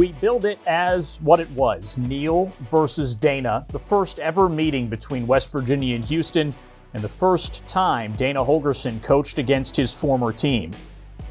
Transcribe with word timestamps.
We 0.00 0.12
build 0.12 0.46
it 0.46 0.58
as 0.66 1.20
what 1.20 1.40
it 1.40 1.50
was 1.50 1.98
Neal 1.98 2.46
versus 2.70 3.14
Dana, 3.14 3.66
the 3.68 3.78
first 3.78 4.18
ever 4.18 4.48
meeting 4.48 4.86
between 4.86 5.26
West 5.26 5.52
Virginia 5.52 5.94
and 5.94 6.02
Houston, 6.06 6.54
and 6.94 7.02
the 7.02 7.08
first 7.10 7.66
time 7.66 8.14
Dana 8.14 8.42
Holgorsen 8.42 9.02
coached 9.02 9.36
against 9.36 9.76
his 9.76 9.92
former 9.92 10.32
team. 10.32 10.70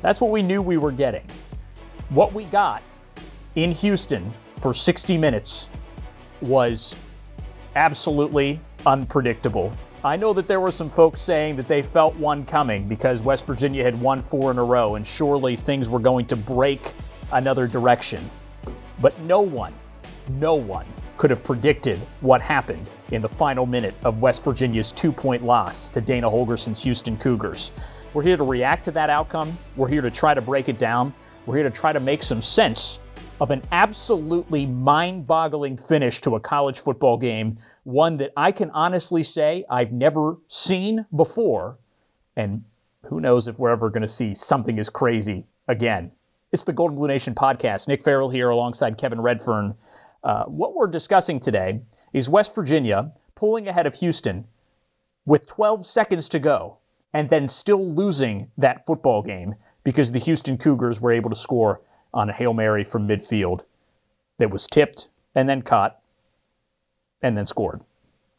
That's 0.04 0.21
what 0.21 0.29
we 0.29 0.43
knew 0.43 0.61
we 0.61 0.77
were 0.77 0.91
getting. 0.91 1.25
What 2.09 2.32
we 2.32 2.45
got 2.45 2.83
in 3.55 3.71
Houston 3.71 4.32
for 4.57 4.71
60 4.71 5.17
minutes 5.17 5.71
was 6.39 6.95
absolutely 7.75 8.61
unpredictable. 8.86 9.73
I 10.04 10.15
know 10.15 10.31
that 10.33 10.47
there 10.47 10.59
were 10.59 10.70
some 10.70 10.92
folks 10.92 11.21
saying 11.21 11.56
that 11.56 11.67
they 11.67 11.81
felt 11.81 12.15
one 12.17 12.45
coming 12.45 12.87
because 12.87 13.23
West 13.23 13.47
Virginia 13.47 13.83
had 13.83 14.00
won 14.00 14.21
four 14.21 14.51
in 14.51 14.59
a 14.59 14.64
row 14.64 14.93
and 14.93 15.07
surely 15.07 15.56
things 15.56 15.89
were 15.89 15.97
going 15.97 16.28
to 16.28 16.36
break 16.36 16.93
another 17.31 17.65
direction. 17.65 18.21
But 19.01 19.19
no 19.21 19.41
one, 19.41 19.73
no 20.29 20.55
one 20.55 20.85
could 21.17 21.29
have 21.29 21.43
predicted 21.43 21.97
what 22.21 22.41
happened 22.41 22.89
in 23.11 23.21
the 23.21 23.29
final 23.29 23.65
minute 23.65 23.93
of 24.03 24.21
West 24.21 24.43
Virginia's 24.43 24.91
two 24.91 25.11
point 25.11 25.43
loss 25.43 25.89
to 25.89 26.01
Dana 26.01 26.29
Holgorsen's 26.29 26.81
Houston 26.83 27.17
Cougars. 27.17 27.71
We're 28.13 28.23
here 28.23 28.37
to 28.37 28.43
react 28.43 28.85
to 28.85 28.91
that 28.91 29.09
outcome. 29.09 29.57
We're 29.75 29.89
here 29.89 30.01
to 30.01 30.11
try 30.11 30.33
to 30.33 30.41
break 30.41 30.69
it 30.69 30.79
down. 30.79 31.13
We're 31.45 31.55
here 31.55 31.69
to 31.69 31.75
try 31.75 31.93
to 31.93 31.99
make 31.99 32.23
some 32.23 32.41
sense 32.41 32.99
of 33.41 33.52
an 33.52 33.61
absolutely 33.72 34.66
mind 34.66 35.25
boggling 35.25 35.77
finish 35.77 36.19
to 36.22 36.36
a 36.36 36.39
college 36.39 36.80
football 36.80 37.17
game, 37.17 37.58
one 37.84 38.17
that 38.17 38.31
I 38.36 38.52
can 38.52 38.69
honestly 38.72 39.23
say 39.23 39.66
I've 39.69 39.91
never 39.91 40.38
seen 40.47 41.06
before. 41.16 41.78
And 42.36 42.63
who 43.06 43.22
knows 43.22 43.47
if 43.47 43.58
we're 43.58 43.72
ever 43.72 43.89
going 43.89 44.02
to 44.02 44.08
see 44.08 44.36
something 44.36 44.78
as 44.78 44.89
crazy 44.89 45.47
again. 45.67 46.11
It's 46.52 46.64
the 46.64 46.73
Gold 46.73 46.92
and 46.92 46.97
Blue 46.97 47.08
Nation 47.08 47.36
podcast. 47.36 47.88
Nick 47.88 48.02
Farrell 48.02 48.30
here 48.30 48.50
alongside 48.50 48.97
Kevin 48.97 49.22
Redfern. 49.22 49.75
Uh, 50.23 50.45
what 50.45 50.73
we're 50.73 50.88
discussing 50.88 51.39
today 51.39 51.81
is 52.11 52.28
West 52.28 52.56
Virginia 52.56 53.11
pulling 53.36 53.67
ahead 53.67 53.86
of 53.86 53.95
Houston 53.97 54.45
with 55.28 55.45
12 55.45 55.86
seconds 55.86 56.28
to 56.30 56.39
go 56.39 56.78
and 57.14 57.30
then 57.30 57.47
still 57.47 57.94
losing 57.94 58.50
that 58.58 58.83
football 58.88 59.22
game 59.22 59.53
because 59.83 60.11
the 60.11 60.17
Houston 60.17 60.58
Cougars 60.58 61.00
were 61.00 61.11
able 61.11 61.30
to 61.30 61.36
score 61.36 61.81
on 62.16 62.31
a 62.31 62.33
Hail 62.33 62.56
Mary 62.56 62.84
from 62.84 63.08
midfield 63.08 63.61
that 64.39 64.50
was 64.50 64.66
tipped 64.66 65.09
and 65.36 65.47
then 65.47 65.61
caught 65.61 66.00
and 67.22 67.38
then 67.38 67.45
scored. 67.45 67.81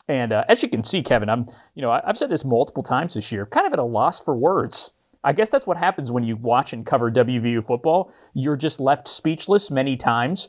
And 0.08 0.32
uh, 0.32 0.44
as 0.48 0.64
you 0.64 0.68
can 0.68 0.82
see, 0.82 1.04
Kevin, 1.04 1.28
I'm, 1.28 1.46
you 1.76 1.82
know, 1.82 1.92
I've 1.92 2.18
said 2.18 2.30
this 2.30 2.44
multiple 2.44 2.82
times 2.82 3.14
this 3.14 3.30
year, 3.30 3.46
kind 3.46 3.68
of 3.68 3.72
at 3.72 3.78
a 3.78 3.84
loss 3.84 4.18
for 4.20 4.34
words. 4.34 4.94
I 5.22 5.32
guess 5.32 5.50
that's 5.50 5.66
what 5.66 5.76
happens 5.76 6.10
when 6.10 6.24
you 6.24 6.36
watch 6.36 6.72
and 6.72 6.86
cover 6.86 7.10
WVU 7.10 7.64
football. 7.64 8.12
You're 8.34 8.56
just 8.56 8.80
left 8.80 9.06
speechless 9.06 9.70
many 9.70 9.96
times. 9.96 10.48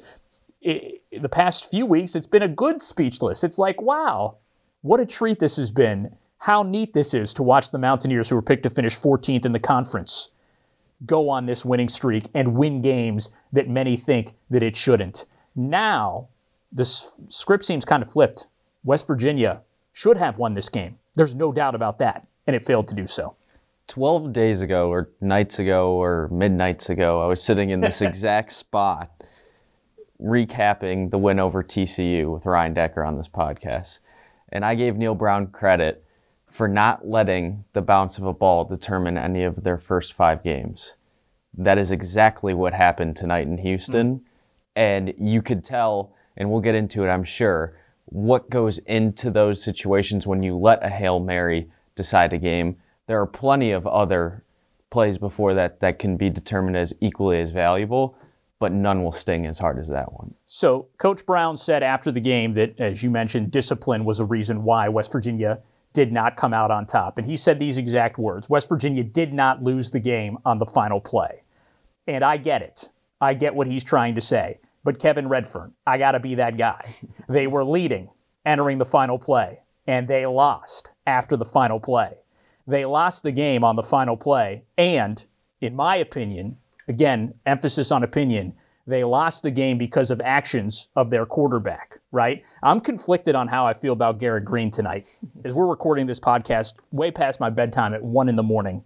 It, 0.61 1.01
the 1.11 1.29
past 1.29 1.69
few 1.69 1.85
weeks, 1.85 2.15
it's 2.15 2.27
been 2.27 2.43
a 2.43 2.47
good 2.47 2.81
speechless. 2.81 3.43
It's 3.43 3.57
like, 3.57 3.81
wow, 3.81 4.37
what 4.81 4.99
a 4.99 5.05
treat 5.05 5.39
this 5.39 5.57
has 5.57 5.71
been. 5.71 6.15
How 6.37 6.63
neat 6.63 6.93
this 6.93 7.13
is 7.13 7.33
to 7.33 7.43
watch 7.43 7.71
the 7.71 7.77
Mountaineers, 7.77 8.29
who 8.29 8.35
were 8.35 8.41
picked 8.41 8.63
to 8.63 8.69
finish 8.69 8.97
14th 8.97 9.45
in 9.45 9.51
the 9.51 9.59
conference, 9.59 10.31
go 11.05 11.29
on 11.29 11.45
this 11.45 11.65
winning 11.65 11.89
streak 11.89 12.29
and 12.33 12.55
win 12.55 12.81
games 12.81 13.29
that 13.51 13.67
many 13.67 13.97
think 13.97 14.33
that 14.49 14.63
it 14.63 14.75
shouldn't. 14.75 15.25
Now, 15.55 16.29
the 16.71 16.85
script 16.85 17.65
seems 17.65 17.85
kind 17.85 18.01
of 18.01 18.11
flipped. 18.11 18.47
West 18.83 19.07
Virginia 19.07 19.61
should 19.91 20.17
have 20.17 20.37
won 20.37 20.53
this 20.53 20.69
game. 20.69 20.97
There's 21.15 21.35
no 21.35 21.51
doubt 21.51 21.75
about 21.75 21.99
that, 21.99 22.25
and 22.47 22.55
it 22.55 22.65
failed 22.65 22.87
to 22.87 22.95
do 22.95 23.05
so. 23.05 23.35
12 23.91 24.31
days 24.31 24.61
ago, 24.61 24.89
or 24.89 25.09
nights 25.19 25.59
ago, 25.59 26.01
or 26.01 26.29
midnights 26.31 26.89
ago, 26.89 27.21
I 27.21 27.25
was 27.25 27.43
sitting 27.43 27.71
in 27.71 27.81
this 27.81 28.01
exact 28.01 28.53
spot 28.53 29.11
recapping 30.23 31.11
the 31.11 31.17
win 31.17 31.39
over 31.39 31.61
TCU 31.61 32.31
with 32.31 32.45
Ryan 32.45 32.73
Decker 32.73 33.03
on 33.03 33.17
this 33.17 33.27
podcast. 33.27 33.99
And 34.47 34.63
I 34.63 34.75
gave 34.75 34.95
Neal 34.95 35.13
Brown 35.13 35.47
credit 35.47 36.05
for 36.47 36.69
not 36.69 37.05
letting 37.05 37.65
the 37.73 37.81
bounce 37.81 38.17
of 38.17 38.25
a 38.25 38.31
ball 38.31 38.63
determine 38.63 39.17
any 39.17 39.43
of 39.43 39.61
their 39.61 39.77
first 39.77 40.13
five 40.13 40.41
games. 40.41 40.95
That 41.57 41.77
is 41.77 41.91
exactly 41.91 42.53
what 42.53 42.73
happened 42.73 43.17
tonight 43.17 43.47
in 43.47 43.57
Houston. 43.57 44.19
Mm. 44.19 44.21
And 44.77 45.13
you 45.17 45.41
could 45.41 45.65
tell, 45.65 46.13
and 46.37 46.49
we'll 46.49 46.61
get 46.61 46.75
into 46.75 47.03
it, 47.03 47.09
I'm 47.09 47.25
sure, 47.25 47.75
what 48.05 48.49
goes 48.49 48.77
into 48.79 49.31
those 49.31 49.61
situations 49.61 50.25
when 50.25 50.43
you 50.43 50.55
let 50.57 50.81
a 50.81 50.89
Hail 50.89 51.19
Mary 51.19 51.69
decide 51.95 52.31
a 52.31 52.37
game. 52.37 52.77
There 53.07 53.19
are 53.21 53.27
plenty 53.27 53.71
of 53.71 53.87
other 53.87 54.43
plays 54.89 55.17
before 55.17 55.53
that 55.53 55.79
that 55.79 55.99
can 55.99 56.17
be 56.17 56.29
determined 56.29 56.77
as 56.77 56.93
equally 57.01 57.39
as 57.39 57.49
valuable, 57.49 58.15
but 58.59 58.71
none 58.71 59.03
will 59.03 59.11
sting 59.11 59.45
as 59.45 59.57
hard 59.57 59.79
as 59.79 59.87
that 59.89 60.13
one. 60.13 60.33
So, 60.45 60.87
Coach 60.97 61.25
Brown 61.25 61.57
said 61.57 61.83
after 61.83 62.11
the 62.11 62.19
game 62.19 62.53
that, 62.53 62.79
as 62.79 63.01
you 63.01 63.09
mentioned, 63.09 63.51
discipline 63.51 64.05
was 64.05 64.19
a 64.19 64.25
reason 64.25 64.63
why 64.63 64.89
West 64.89 65.11
Virginia 65.11 65.59
did 65.93 66.11
not 66.11 66.37
come 66.37 66.53
out 66.53 66.71
on 66.71 66.85
top. 66.85 67.17
And 67.17 67.27
he 67.27 67.35
said 67.35 67.59
these 67.59 67.77
exact 67.77 68.17
words 68.17 68.49
West 68.49 68.69
Virginia 68.69 69.03
did 69.03 69.33
not 69.33 69.63
lose 69.63 69.91
the 69.91 69.99
game 69.99 70.37
on 70.45 70.59
the 70.59 70.65
final 70.65 71.01
play. 71.01 71.43
And 72.07 72.23
I 72.23 72.37
get 72.37 72.61
it. 72.61 72.89
I 73.19 73.33
get 73.33 73.55
what 73.55 73.67
he's 73.67 73.83
trying 73.83 74.15
to 74.15 74.21
say. 74.21 74.59
But 74.83 74.99
Kevin 74.99 75.27
Redfern, 75.27 75.73
I 75.85 75.97
got 75.97 76.11
to 76.13 76.19
be 76.19 76.35
that 76.35 76.57
guy. 76.57 76.95
they 77.29 77.47
were 77.47 77.63
leading 77.63 78.09
entering 78.45 78.77
the 78.77 78.85
final 78.85 79.19
play, 79.19 79.59
and 79.87 80.07
they 80.07 80.25
lost 80.25 80.91
after 81.05 81.37
the 81.37 81.45
final 81.45 81.79
play. 81.79 82.17
They 82.67 82.85
lost 82.85 83.23
the 83.23 83.31
game 83.31 83.63
on 83.63 83.75
the 83.75 83.83
final 83.83 84.17
play. 84.17 84.63
And, 84.77 85.23
in 85.59 85.75
my 85.75 85.95
opinion, 85.97 86.57
again, 86.87 87.33
emphasis 87.45 87.91
on 87.91 88.03
opinion, 88.03 88.53
they 88.87 89.03
lost 89.03 89.43
the 89.43 89.51
game 89.51 89.77
because 89.77 90.11
of 90.11 90.21
actions 90.21 90.89
of 90.95 91.09
their 91.09 91.25
quarterback 91.25 92.01
right? 92.11 92.43
I'm 92.61 92.81
conflicted 92.81 93.35
on 93.35 93.47
how 93.47 93.65
I 93.65 93.73
feel 93.73 93.93
about 93.93 94.19
Garrett 94.19 94.45
Green 94.45 94.69
tonight. 94.69 95.07
As 95.45 95.53
we're 95.53 95.67
recording 95.67 96.05
this 96.05 96.19
podcast 96.19 96.73
way 96.91 97.11
past 97.11 97.39
my 97.39 97.49
bedtime 97.49 97.93
at 97.93 98.03
1 98.03 98.29
in 98.29 98.35
the 98.35 98.43
morning, 98.43 98.83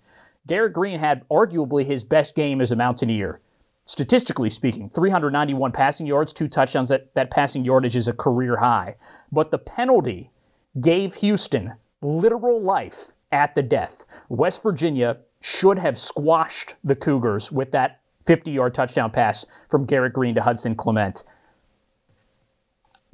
Garrett 0.47 0.73
Green 0.73 0.99
had 0.99 1.27
arguably 1.29 1.85
his 1.85 2.03
best 2.03 2.35
game 2.35 2.61
as 2.61 2.71
a 2.71 2.75
Mountaineer. 2.75 3.39
Statistically 3.83 4.49
speaking, 4.49 4.89
391 4.89 5.71
passing 5.71 6.05
yards, 6.05 6.33
two 6.33 6.47
touchdowns. 6.47 6.89
That, 6.89 7.13
that 7.15 7.31
passing 7.31 7.65
yardage 7.65 7.95
is 7.95 8.07
a 8.07 8.13
career 8.13 8.57
high. 8.57 8.95
But 9.31 9.51
the 9.51 9.57
penalty 9.57 10.31
gave 10.79 11.15
Houston 11.15 11.73
literal 12.01 12.61
life 12.61 13.11
at 13.31 13.55
the 13.55 13.63
death. 13.63 14.05
West 14.29 14.63
Virginia 14.63 15.17
should 15.41 15.79
have 15.79 15.97
squashed 15.97 16.75
the 16.83 16.95
Cougars 16.95 17.51
with 17.51 17.71
that 17.71 18.01
50 18.25 18.51
yard 18.51 18.73
touchdown 18.73 19.11
pass 19.11 19.45
from 19.69 19.85
Garrett 19.85 20.13
Green 20.13 20.35
to 20.35 20.41
Hudson 20.41 20.75
Clement 20.75 21.23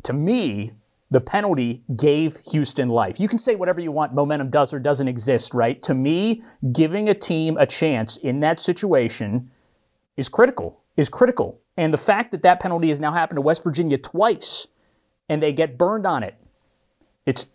to 0.04 0.14
me, 0.14 0.72
the 1.10 1.22
penalty 1.22 1.84
gave 1.96 2.38
Houston 2.52 2.90
life. 2.90 3.20
You 3.20 3.28
can 3.28 3.40
say 3.40 3.56
whatever 3.56 3.82
you 3.82 3.92
want, 3.92 4.14
momentum 4.14 4.50
does 4.50 4.74
or 4.74 4.80
doesn't 4.80 5.08
exist, 5.08 5.54
right? 5.54 5.82
To 5.84 5.94
me, 5.94 6.44
giving 6.72 7.10
a 7.10 7.14
team 7.14 7.58
a 7.58 7.66
chance 7.66 8.18
in 8.18 8.40
that 8.40 8.60
situation 8.60 9.52
is 10.16 10.30
critical, 10.30 10.82
is 10.96 11.10
critical. 11.10 11.60
And 11.78 11.94
the 11.94 11.98
fact 11.98 12.32
that 12.32 12.44
that 12.44 12.60
penalty 12.60 12.90
has 12.90 13.00
now 13.00 13.12
happened 13.12 13.38
to 13.38 13.42
West 13.42 13.64
Virginia 13.64 13.98
twice 13.98 14.68
and 15.28 15.42
they 15.42 15.52
get 15.52 15.78
burned 15.78 16.06
on 16.06 16.24
it, 16.24 16.36
it's 17.26 17.48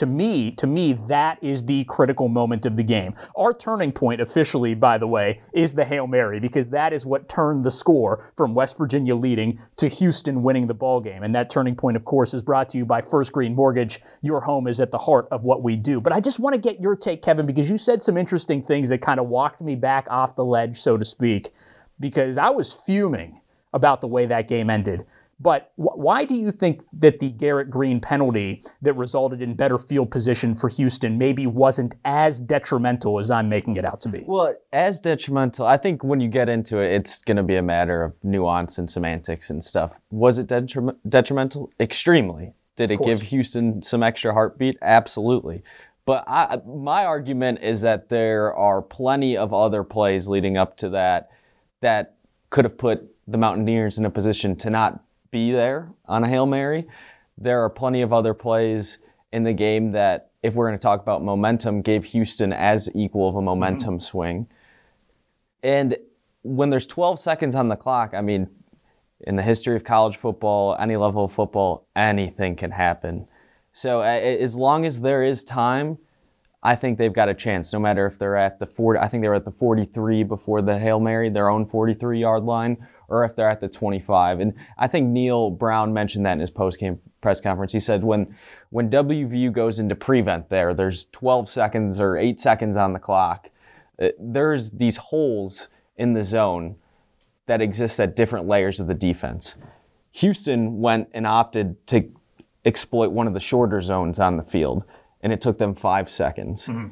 to 0.00 0.06
me, 0.06 0.50
to 0.52 0.66
me, 0.66 0.94
that 1.08 1.38
is 1.42 1.66
the 1.66 1.84
critical 1.84 2.28
moment 2.28 2.64
of 2.64 2.74
the 2.74 2.82
game. 2.82 3.14
Our 3.36 3.52
turning 3.52 3.92
point 3.92 4.22
officially, 4.22 4.74
by 4.74 4.96
the 4.96 5.06
way, 5.06 5.42
is 5.52 5.74
the 5.74 5.84
Hail 5.84 6.06
Mary, 6.06 6.40
because 6.40 6.70
that 6.70 6.94
is 6.94 7.04
what 7.04 7.28
turned 7.28 7.64
the 7.64 7.70
score 7.70 8.32
from 8.34 8.54
West 8.54 8.78
Virginia 8.78 9.14
leading 9.14 9.60
to 9.76 9.88
Houston 9.88 10.42
winning 10.42 10.66
the 10.66 10.72
ball 10.72 11.02
game. 11.02 11.22
And 11.22 11.34
that 11.34 11.50
turning 11.50 11.76
point, 11.76 11.98
of 11.98 12.06
course, 12.06 12.32
is 12.32 12.42
brought 12.42 12.70
to 12.70 12.78
you 12.78 12.86
by 12.86 13.02
First 13.02 13.32
Green 13.32 13.54
Mortgage. 13.54 14.00
Your 14.22 14.40
home 14.40 14.66
is 14.66 14.80
at 14.80 14.90
the 14.90 14.96
heart 14.96 15.28
of 15.30 15.44
what 15.44 15.62
we 15.62 15.76
do. 15.76 16.00
But 16.00 16.14
I 16.14 16.20
just 16.20 16.38
want 16.38 16.54
to 16.54 16.60
get 16.60 16.80
your 16.80 16.96
take, 16.96 17.20
Kevin, 17.20 17.44
because 17.44 17.68
you 17.68 17.76
said 17.76 18.02
some 18.02 18.16
interesting 18.16 18.62
things 18.62 18.88
that 18.88 19.02
kind 19.02 19.20
of 19.20 19.26
walked 19.26 19.60
me 19.60 19.76
back 19.76 20.06
off 20.08 20.34
the 20.34 20.46
ledge, 20.46 20.80
so 20.80 20.96
to 20.96 21.04
speak, 21.04 21.50
because 21.98 22.38
I 22.38 22.48
was 22.48 22.72
fuming 22.72 23.42
about 23.74 24.00
the 24.00 24.08
way 24.08 24.24
that 24.24 24.48
game 24.48 24.70
ended. 24.70 25.04
But 25.40 25.72
wh- 25.76 25.96
why 25.96 26.24
do 26.24 26.34
you 26.34 26.52
think 26.52 26.82
that 26.92 27.18
the 27.18 27.30
Garrett 27.30 27.70
Green 27.70 28.00
penalty 28.00 28.60
that 28.82 28.92
resulted 28.92 29.40
in 29.40 29.54
better 29.54 29.78
field 29.78 30.10
position 30.10 30.54
for 30.54 30.68
Houston 30.68 31.16
maybe 31.16 31.46
wasn't 31.46 31.94
as 32.04 32.38
detrimental 32.38 33.18
as 33.18 33.30
I'm 33.30 33.48
making 33.48 33.76
it 33.76 33.84
out 33.84 34.00
to 34.02 34.10
be? 34.10 34.22
Well, 34.26 34.54
as 34.72 35.00
detrimental, 35.00 35.66
I 35.66 35.78
think 35.78 36.04
when 36.04 36.20
you 36.20 36.28
get 36.28 36.48
into 36.48 36.78
it, 36.80 36.92
it's 36.92 37.20
going 37.20 37.38
to 37.38 37.42
be 37.42 37.56
a 37.56 37.62
matter 37.62 38.02
of 38.02 38.14
nuance 38.22 38.76
and 38.76 38.90
semantics 38.90 39.48
and 39.48 39.64
stuff. 39.64 39.98
Was 40.10 40.38
it 40.38 40.46
detrim- 40.48 40.96
detrimental? 41.08 41.72
Extremely. 41.80 42.52
Did 42.76 42.90
it 42.90 43.00
give 43.02 43.22
Houston 43.22 43.82
some 43.82 44.02
extra 44.02 44.32
heartbeat? 44.32 44.78
Absolutely. 44.80 45.62
But 46.06 46.24
I, 46.26 46.58
my 46.66 47.04
argument 47.04 47.60
is 47.62 47.82
that 47.82 48.08
there 48.08 48.54
are 48.54 48.80
plenty 48.82 49.36
of 49.36 49.52
other 49.52 49.84
plays 49.84 50.28
leading 50.28 50.56
up 50.56 50.76
to 50.78 50.88
that 50.90 51.30
that 51.82 52.16
could 52.48 52.64
have 52.64 52.76
put 52.78 53.14
the 53.28 53.38
Mountaineers 53.38 53.98
in 53.98 54.04
a 54.04 54.10
position 54.10 54.56
to 54.56 54.70
not 54.70 55.04
be 55.30 55.52
there 55.52 55.90
on 56.06 56.24
a 56.24 56.28
Hail 56.28 56.46
Mary. 56.46 56.86
There 57.38 57.64
are 57.64 57.70
plenty 57.70 58.02
of 58.02 58.12
other 58.12 58.34
plays 58.34 58.98
in 59.32 59.44
the 59.44 59.52
game 59.52 59.92
that, 59.92 60.30
if 60.42 60.54
we're 60.54 60.66
going 60.68 60.78
to 60.78 60.82
talk 60.82 61.00
about 61.00 61.22
momentum, 61.22 61.82
gave 61.82 62.04
Houston 62.06 62.52
as 62.52 62.90
equal 62.94 63.28
of 63.28 63.36
a 63.36 63.42
momentum 63.42 63.94
mm-hmm. 63.94 64.00
swing. 64.00 64.46
And 65.62 65.96
when 66.42 66.70
there's 66.70 66.86
12 66.86 67.18
seconds 67.18 67.54
on 67.54 67.68
the 67.68 67.76
clock, 67.76 68.14
I 68.14 68.20
mean, 68.22 68.48
in 69.20 69.36
the 69.36 69.42
history 69.42 69.76
of 69.76 69.84
college 69.84 70.16
football, 70.16 70.76
any 70.78 70.96
level 70.96 71.24
of 71.24 71.32
football, 71.32 71.86
anything 71.94 72.56
can 72.56 72.70
happen. 72.70 73.28
So 73.72 74.00
as 74.00 74.56
long 74.56 74.84
as 74.84 75.00
there 75.00 75.22
is 75.22 75.44
time, 75.44 75.98
I 76.62 76.74
think 76.74 76.98
they've 76.98 77.12
got 77.12 77.28
a 77.28 77.34
chance. 77.34 77.72
No 77.72 77.78
matter 77.78 78.06
if 78.06 78.18
they're 78.18 78.36
at 78.36 78.58
the 78.58 78.66
40, 78.66 79.00
I 79.00 79.08
think 79.08 79.22
they 79.22 79.28
were 79.28 79.34
at 79.34 79.44
the 79.44 79.50
43 79.50 80.24
before 80.24 80.60
the 80.60 80.78
Hail 80.78 81.00
Mary, 81.00 81.30
their 81.30 81.48
own 81.48 81.64
43 81.64 82.20
yard 82.20 82.44
line, 82.44 82.76
or 83.10 83.24
if 83.24 83.36
they're 83.36 83.50
at 83.50 83.60
the 83.60 83.68
25. 83.68 84.40
And 84.40 84.54
I 84.78 84.86
think 84.86 85.08
Neal 85.08 85.50
Brown 85.50 85.92
mentioned 85.92 86.24
that 86.24 86.34
in 86.34 86.40
his 86.40 86.50
post 86.50 86.78
game 86.78 86.98
press 87.20 87.40
conference. 87.40 87.72
He 87.72 87.80
said 87.80 88.02
when 88.02 88.34
when 88.70 88.88
WVU 88.88 89.52
goes 89.52 89.78
into 89.78 89.94
prevent 89.94 90.48
there, 90.48 90.72
there's 90.72 91.06
12 91.06 91.48
seconds 91.48 92.00
or 92.00 92.16
eight 92.16 92.40
seconds 92.40 92.76
on 92.76 92.92
the 92.92 92.98
clock. 92.98 93.50
Uh, 94.00 94.08
there's 94.18 94.70
these 94.70 94.96
holes 94.96 95.68
in 95.96 96.14
the 96.14 96.22
zone 96.22 96.76
that 97.46 97.60
exist 97.60 98.00
at 98.00 98.16
different 98.16 98.46
layers 98.46 98.80
of 98.80 98.86
the 98.86 98.94
defense. 98.94 99.56
Houston 100.12 100.80
went 100.80 101.08
and 101.12 101.26
opted 101.26 101.86
to 101.88 102.10
exploit 102.64 103.10
one 103.10 103.26
of 103.26 103.34
the 103.34 103.40
shorter 103.40 103.80
zones 103.80 104.18
on 104.18 104.36
the 104.36 104.42
field, 104.42 104.84
and 105.20 105.32
it 105.32 105.40
took 105.40 105.58
them 105.58 105.74
five 105.74 106.08
seconds. 106.10 106.66
Mm-hmm. 106.66 106.88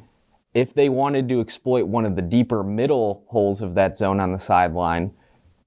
If 0.53 0.73
they 0.73 0.89
wanted 0.89 1.29
to 1.29 1.41
exploit 1.41 1.87
one 1.87 2.05
of 2.05 2.15
the 2.15 2.21
deeper 2.21 2.63
middle 2.63 3.23
holes 3.27 3.61
of 3.61 3.75
that 3.75 3.97
zone 3.97 4.19
on 4.19 4.31
the 4.31 4.39
sideline, 4.39 5.11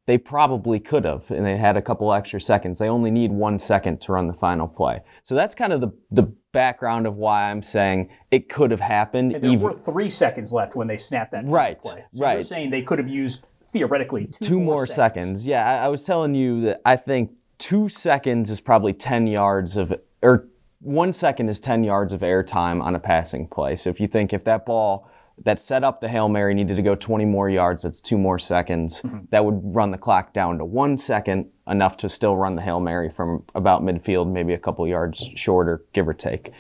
they 0.06 0.18
probably 0.18 0.80
could 0.80 1.04
have, 1.04 1.30
and 1.30 1.46
they 1.46 1.56
had 1.56 1.76
a 1.76 1.82
couple 1.82 2.12
extra 2.12 2.40
seconds. 2.40 2.78
They 2.78 2.88
only 2.88 3.10
need 3.10 3.30
one 3.30 3.58
second 3.58 4.00
to 4.02 4.12
run 4.12 4.26
the 4.26 4.32
final 4.32 4.66
play. 4.66 5.00
So 5.22 5.34
that's 5.36 5.54
kind 5.54 5.72
of 5.72 5.80
the, 5.80 5.92
the 6.10 6.24
background 6.52 7.06
of 7.06 7.16
why 7.16 7.50
I'm 7.50 7.62
saying 7.62 8.10
it 8.32 8.48
could 8.48 8.72
have 8.72 8.80
happened. 8.80 9.32
And 9.32 9.44
there 9.44 9.52
even, 9.52 9.62
were 9.64 9.74
three 9.74 10.08
seconds 10.08 10.52
left 10.52 10.74
when 10.74 10.88
they 10.88 10.98
snapped 10.98 11.30
that 11.32 11.46
right, 11.46 11.80
play. 11.80 12.04
So 12.12 12.24
right. 12.24 12.34
You're 12.34 12.42
saying 12.42 12.70
they 12.70 12.82
could 12.82 12.98
have 12.98 13.08
used 13.08 13.46
theoretically 13.64 14.26
two, 14.26 14.44
two 14.44 14.56
more, 14.56 14.76
more 14.76 14.86
seconds. 14.86 15.42
seconds. 15.42 15.46
Yeah, 15.46 15.70
I, 15.70 15.84
I 15.84 15.88
was 15.88 16.02
telling 16.04 16.34
you 16.34 16.62
that 16.62 16.80
I 16.84 16.96
think 16.96 17.30
two 17.58 17.88
seconds 17.88 18.50
is 18.50 18.60
probably 18.60 18.92
10 18.92 19.28
yards 19.28 19.76
of, 19.76 19.94
or 20.20 20.48
one 20.80 21.12
second 21.12 21.48
is 21.48 21.60
10 21.60 21.84
yards 21.84 22.12
of 22.12 22.22
airtime 22.22 22.82
on 22.82 22.96
a 22.96 22.98
passing 22.98 23.46
play. 23.46 23.76
So 23.76 23.88
if 23.88 24.00
you 24.00 24.08
think 24.08 24.32
if 24.32 24.42
that 24.44 24.66
ball 24.66 25.08
that 25.44 25.60
set 25.60 25.84
up 25.84 26.00
the 26.00 26.08
Hail 26.08 26.28
Mary 26.28 26.54
needed 26.54 26.76
to 26.76 26.82
go 26.82 26.94
20 26.94 27.24
more 27.24 27.48
yards, 27.48 27.82
that's 27.82 28.00
two 28.00 28.18
more 28.18 28.38
seconds. 28.38 29.02
Mm-hmm. 29.02 29.26
That 29.30 29.44
would 29.44 29.60
run 29.74 29.90
the 29.90 29.98
clock 29.98 30.32
down 30.32 30.58
to 30.58 30.64
one 30.64 30.96
second, 30.96 31.50
enough 31.66 31.96
to 31.98 32.08
still 32.08 32.36
run 32.36 32.56
the 32.56 32.62
Hail 32.62 32.80
Mary 32.80 33.10
from 33.10 33.44
about 33.54 33.82
midfield, 33.82 34.30
maybe 34.30 34.52
a 34.52 34.58
couple 34.58 34.86
yards 34.86 35.30
shorter, 35.34 35.84
give 35.92 36.08
or 36.08 36.14
take. 36.14 36.52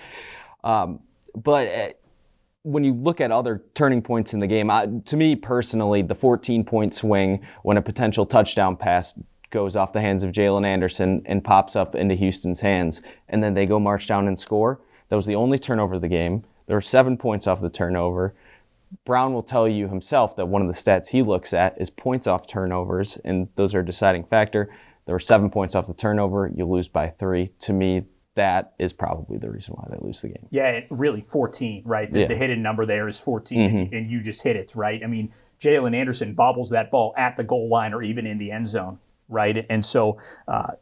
Um, 0.64 1.00
but 1.34 1.68
eh, 1.68 1.92
when 2.62 2.84
you 2.84 2.92
look 2.92 3.20
at 3.20 3.30
other 3.30 3.62
turning 3.74 4.02
points 4.02 4.34
in 4.34 4.40
the 4.40 4.46
game, 4.46 4.70
I, 4.70 4.86
to 5.06 5.16
me 5.16 5.36
personally, 5.36 6.02
the 6.02 6.14
14 6.14 6.64
point 6.64 6.94
swing 6.94 7.44
when 7.62 7.76
a 7.76 7.82
potential 7.82 8.24
touchdown 8.24 8.76
pass 8.76 9.18
goes 9.50 9.76
off 9.76 9.92
the 9.92 10.00
hands 10.00 10.22
of 10.22 10.32
Jalen 10.32 10.64
Anderson 10.64 11.22
and 11.26 11.44
pops 11.44 11.76
up 11.76 11.94
into 11.94 12.14
Houston's 12.14 12.60
hands, 12.60 13.02
and 13.28 13.42
then 13.42 13.54
they 13.54 13.66
go 13.66 13.78
march 13.78 14.08
down 14.08 14.26
and 14.26 14.38
score. 14.38 14.80
That 15.08 15.16
was 15.16 15.26
the 15.26 15.34
only 15.34 15.58
turnover 15.58 15.94
of 15.94 16.00
the 16.00 16.08
game. 16.08 16.44
There 16.66 16.76
were 16.76 16.80
seven 16.80 17.16
points 17.16 17.46
off 17.46 17.60
the 17.60 17.68
turnover. 17.68 18.34
Brown 19.04 19.32
will 19.32 19.42
tell 19.42 19.68
you 19.68 19.88
himself 19.88 20.36
that 20.36 20.46
one 20.46 20.62
of 20.62 20.68
the 20.68 20.74
stats 20.74 21.08
he 21.08 21.22
looks 21.22 21.52
at 21.52 21.80
is 21.80 21.90
points 21.90 22.26
off 22.26 22.46
turnovers, 22.46 23.16
and 23.24 23.48
those 23.56 23.74
are 23.74 23.80
a 23.80 23.84
deciding 23.84 24.24
factor. 24.24 24.74
There 25.06 25.14
were 25.14 25.20
seven 25.20 25.50
points 25.50 25.74
off 25.74 25.86
the 25.86 25.94
turnover. 25.94 26.50
You 26.54 26.66
lose 26.66 26.88
by 26.88 27.08
three. 27.08 27.48
To 27.60 27.72
me, 27.72 28.04
that 28.34 28.72
is 28.78 28.92
probably 28.92 29.38
the 29.38 29.50
reason 29.50 29.74
why 29.74 29.88
they 29.90 29.98
lose 30.00 30.22
the 30.22 30.28
game. 30.28 30.46
Yeah, 30.50 30.80
really 30.90 31.22
14, 31.22 31.82
right? 31.84 32.08
The, 32.08 32.20
yeah. 32.20 32.26
the 32.28 32.36
hidden 32.36 32.62
number 32.62 32.86
there 32.86 33.08
is 33.08 33.20
14, 33.20 33.58
mm-hmm. 33.58 33.94
and 33.94 34.10
you 34.10 34.20
just 34.20 34.42
hit 34.42 34.56
it, 34.56 34.74
right? 34.74 35.02
I 35.02 35.06
mean, 35.06 35.32
Jalen 35.60 35.94
Anderson 35.94 36.34
bobbles 36.34 36.70
that 36.70 36.90
ball 36.90 37.14
at 37.16 37.36
the 37.36 37.44
goal 37.44 37.68
line 37.68 37.92
or 37.92 38.02
even 38.02 38.26
in 38.26 38.38
the 38.38 38.50
end 38.50 38.68
zone, 38.68 38.98
right? 39.28 39.66
And 39.68 39.84
so 39.84 40.18
uh, 40.48 40.72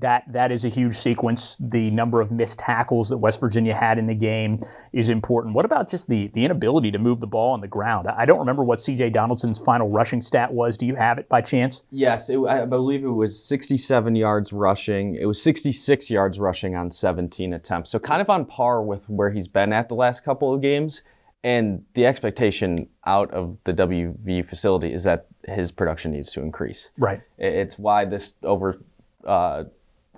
that 0.00 0.24
that 0.32 0.52
is 0.52 0.64
a 0.64 0.68
huge 0.68 0.96
sequence. 0.96 1.56
The 1.60 1.90
number 1.90 2.20
of 2.20 2.30
missed 2.30 2.58
tackles 2.58 3.08
that 3.08 3.18
West 3.18 3.40
Virginia 3.40 3.74
had 3.74 3.98
in 3.98 4.06
the 4.06 4.14
game 4.14 4.58
is 4.92 5.08
important. 5.08 5.54
What 5.54 5.64
about 5.64 5.88
just 5.88 6.08
the 6.08 6.28
the 6.28 6.44
inability 6.44 6.90
to 6.92 6.98
move 6.98 7.20
the 7.20 7.26
ball 7.26 7.52
on 7.52 7.60
the 7.60 7.68
ground? 7.68 8.08
I 8.08 8.24
don't 8.24 8.38
remember 8.38 8.64
what 8.64 8.80
C.J. 8.80 9.10
Donaldson's 9.10 9.58
final 9.58 9.88
rushing 9.88 10.20
stat 10.20 10.52
was. 10.52 10.76
Do 10.76 10.86
you 10.86 10.94
have 10.94 11.18
it 11.18 11.28
by 11.28 11.40
chance? 11.40 11.84
Yes, 11.90 12.28
it, 12.30 12.38
I 12.40 12.66
believe 12.66 13.04
it 13.04 13.08
was 13.08 13.42
67 13.42 14.16
yards 14.16 14.52
rushing. 14.52 15.14
It 15.14 15.26
was 15.26 15.42
66 15.42 16.10
yards 16.10 16.38
rushing 16.38 16.74
on 16.74 16.90
17 16.90 17.52
attempts. 17.52 17.90
So 17.90 17.98
kind 17.98 18.20
of 18.20 18.30
on 18.30 18.44
par 18.44 18.82
with 18.82 19.08
where 19.08 19.30
he's 19.30 19.48
been 19.48 19.72
at 19.72 19.88
the 19.88 19.94
last 19.94 20.24
couple 20.24 20.52
of 20.52 20.60
games. 20.60 21.02
And 21.42 21.84
the 21.94 22.04
expectation 22.04 22.88
out 23.06 23.30
of 23.30 23.56
the 23.64 23.72
WV 23.72 24.44
facility 24.44 24.92
is 24.92 25.04
that 25.04 25.26
his 25.46 25.72
production 25.72 26.12
needs 26.12 26.32
to 26.32 26.42
increase. 26.42 26.90
Right. 26.98 27.22
It's 27.38 27.78
why 27.78 28.04
this 28.04 28.34
over. 28.42 28.78
Uh, 29.24 29.64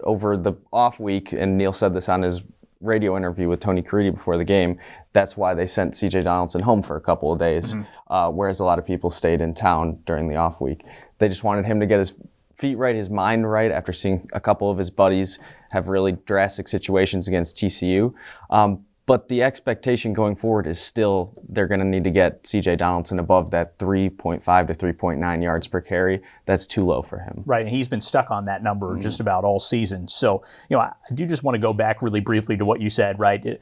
over 0.04 0.37
the 0.37 0.54
off 0.72 1.00
week, 1.00 1.32
and 1.32 1.56
Neal 1.56 1.72
said 1.72 1.94
this 1.94 2.08
on 2.08 2.22
his 2.22 2.44
radio 2.81 3.16
interview 3.16 3.49
with 3.49 3.60
Tony 3.60 3.82
Caridi 3.82 4.12
before 4.12 4.37
the 4.37 4.44
game. 4.44 4.78
That's 5.12 5.37
why 5.37 5.54
they 5.54 5.66
sent 5.66 5.94
C.J. 5.94 6.22
Donaldson 6.22 6.62
home 6.62 6.82
for 6.82 6.96
a 6.96 7.00
couple 7.00 7.32
of 7.32 7.38
days, 7.38 7.75
mm-hmm. 7.75 8.12
uh, 8.12 8.31
whereas 8.31 8.60
a 8.60 8.64
lot 8.64 8.78
of 8.78 8.87
people 8.87 9.10
stayed 9.10 9.40
in 9.40 9.54
town 9.54 10.00
during 10.04 10.28
the 10.28 10.37
off 10.37 10.60
week. 10.60 10.84
They 11.19 11.28
just 11.28 11.44
wanted 11.44 11.64
him 11.64 11.81
to 11.81 11.87
get 11.87 11.99
his 11.99 12.14
feet 12.56 12.76
right, 12.76 12.94
his 12.94 13.10
mind 13.10 13.50
right, 13.50 13.70
after 13.70 13.93
seeing 13.93 14.28
a 14.32 14.40
couple 14.40 14.70
of 14.70 14.78
his 14.78 14.90
buddies 14.90 15.38
have 15.70 15.88
really 15.88 16.12
drastic 16.12 16.69
situations 16.69 17.28
against 17.28 17.56
TCU. 17.56 18.12
Um, 18.50 18.84
but 19.06 19.28
the 19.28 19.43
expectation 19.43 20.12
going 20.12 20.37
forward 20.37 20.66
is 20.66 20.81
still 20.81 21.34
they're 21.49 21.66
going 21.66 21.81
to 21.81 21.87
need 21.87 22.04
to 22.04 22.10
get 22.10 22.44
CJ 22.44 22.78
Donaldson 22.78 23.19
above 23.19 23.50
that 23.50 23.78
3.5 23.78 24.66
to 24.69 24.75
3.9 24.75 25.43
yards 25.43 25.66
per 25.66 25.81
carry. 25.81 26.20
That's 26.46 26.66
too 26.66 26.84
low 26.84 27.02
for 27.02 27.19
him. 27.19 27.43
Right, 27.44 27.62
and 27.62 27.70
he's 27.70 27.88
been 27.88 28.00
stuck 28.00 28.31
on 28.31 28.44
that 28.44 28.62
number 28.62 28.93
mm-hmm. 28.93 29.00
just 29.00 29.20
about 29.20 29.44
all 29.44 29.58
season. 29.58 30.06
So, 30.08 30.43
you 30.69 30.76
know, 30.76 30.81
I 30.81 30.93
do 31.14 31.26
just 31.26 31.43
want 31.43 31.56
to 31.56 31.60
go 31.60 31.72
back 31.72 32.00
really 32.00 32.20
briefly 32.20 32.56
to 32.56 32.64
what 32.64 32.81
you 32.81 32.90
said, 32.90 33.19
right? 33.19 33.60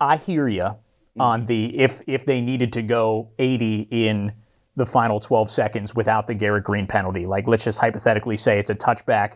I 0.00 0.16
hear 0.16 0.48
you 0.48 0.62
mm-hmm. 0.62 1.20
on 1.20 1.46
the 1.46 1.78
if 1.78 2.00
if 2.08 2.26
they 2.26 2.40
needed 2.40 2.72
to 2.72 2.82
go 2.82 3.30
80 3.38 3.88
in 3.90 4.32
the 4.74 4.86
final 4.86 5.20
12 5.20 5.50
seconds 5.50 5.94
without 5.94 6.26
the 6.26 6.34
Garrett 6.34 6.64
Green 6.64 6.86
penalty. 6.86 7.26
Like 7.26 7.46
let's 7.46 7.64
just 7.64 7.78
hypothetically 7.78 8.36
say 8.36 8.58
it's 8.58 8.70
a 8.70 8.74
touchback 8.74 9.34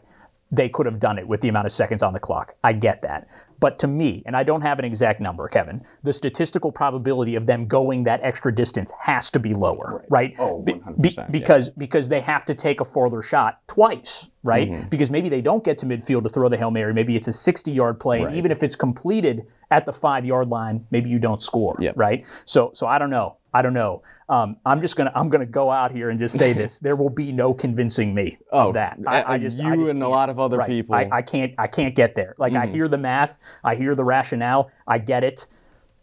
they 0.53 0.69
could 0.69 0.87
have 0.87 1.01
done 1.01 1.19
it 1.19 1.27
with 1.27 1.41
the 1.41 1.49
amount 1.49 1.67
of 1.67 1.73
seconds 1.73 2.03
on 2.03 2.13
the 2.13 2.21
clock. 2.21 2.55
I 2.63 2.73
get 2.73 3.03
that. 3.03 3.29
But 3.59 3.79
to 3.81 3.87
me, 3.87 4.23
and 4.27 4.37
I 4.37 4.43
don't 4.43 4.61
have 4.61 4.79
an 4.79 4.85
exact 4.85 5.21
number, 5.21 5.49
Kevin, 5.49 5.85
the 6.03 6.13
statistical 6.13 6.71
probability 6.71 7.35
of 7.37 7.47
them 7.47 7.67
going 7.67 8.05
that 8.05 8.21
extra 8.23 8.55
distance 8.55 8.93
has 9.01 9.31
to 9.31 9.39
be 9.39 9.55
lower, 9.55 10.05
right? 10.09 10.37
right? 10.37 10.37
Oh, 10.39 10.63
100%. 10.67 11.01
Be- 11.01 11.39
because, 11.39 11.69
yeah. 11.69 11.75
because 11.79 12.09
they 12.09 12.21
have 12.21 12.45
to 12.45 12.55
take 12.55 12.81
a 12.81 12.85
further 12.85 13.23
shot 13.23 13.61
twice, 13.67 14.31
right? 14.43 14.71
Mm-hmm. 14.71 14.89
Because 14.89 15.11
maybe 15.11 15.29
they 15.29 15.41
don't 15.41 15.65
get 15.65 15.79
to 15.79 15.87
midfield 15.87 16.23
to 16.25 16.29
throw 16.29 16.49
the 16.49 16.57
Hail 16.57 16.71
Mary. 16.71 16.93
Maybe 16.93 17.17
it's 17.17 17.29
a 17.29 17.33
60 17.33 17.73
yard 17.73 17.99
play. 17.99 18.21
Right. 18.21 18.29
And 18.29 18.37
even 18.37 18.51
if 18.51 18.63
it's 18.63 18.77
completed 18.77 19.47
at 19.71 19.87
the 19.87 19.93
five 19.93 20.25
yard 20.25 20.49
line, 20.49 20.87
maybe 20.91 21.09
you 21.09 21.19
don't 21.19 21.43
score, 21.43 21.77
yep. 21.81 21.95
right? 21.97 22.27
So, 22.45 22.71
so 22.75 22.87
I 22.87 22.99
don't 22.99 23.11
know. 23.11 23.39
I 23.57 23.63
don't 23.63 23.73
know. 23.73 24.03
Um, 24.29 24.59
I'm 24.67 24.83
just 24.83 24.97
gonna 24.97 25.13
I'm 25.15 25.31
gonna 25.31 25.47
go 25.47 25.71
out 25.71 25.91
here 25.91 26.11
and 26.11 26.21
just 26.21 26.39
say 26.39 26.53
this: 26.63 26.79
there 26.79 26.95
will 26.95 27.09
be 27.09 27.33
no 27.33 27.55
convincing 27.55 28.15
me 28.15 28.37
oh, 28.53 28.69
of 28.69 28.75
that. 28.75 28.99
I, 29.07 29.35
I 29.35 29.39
just 29.39 29.59
you 29.59 29.73
I 29.73 29.77
just 29.77 29.91
and 29.93 30.03
a 30.03 30.09
lot 30.09 30.29
of 30.29 30.39
other 30.39 30.59
right. 30.59 30.69
people. 30.69 30.95
I, 30.95 31.09
I, 31.11 31.23
can't 31.23 31.55
I 31.57 31.67
can't 31.67 31.95
get 31.95 32.15
there. 32.15 32.35
Like 32.37 32.53
mm. 32.53 32.61
I 32.61 32.67
hear 32.67 32.87
the 32.87 32.99
math, 32.99 33.39
I 33.65 33.75
hear 33.75 33.95
the 33.95 34.05
rationale, 34.05 34.71
I 34.87 34.99
get 34.99 35.25
it. 35.25 35.47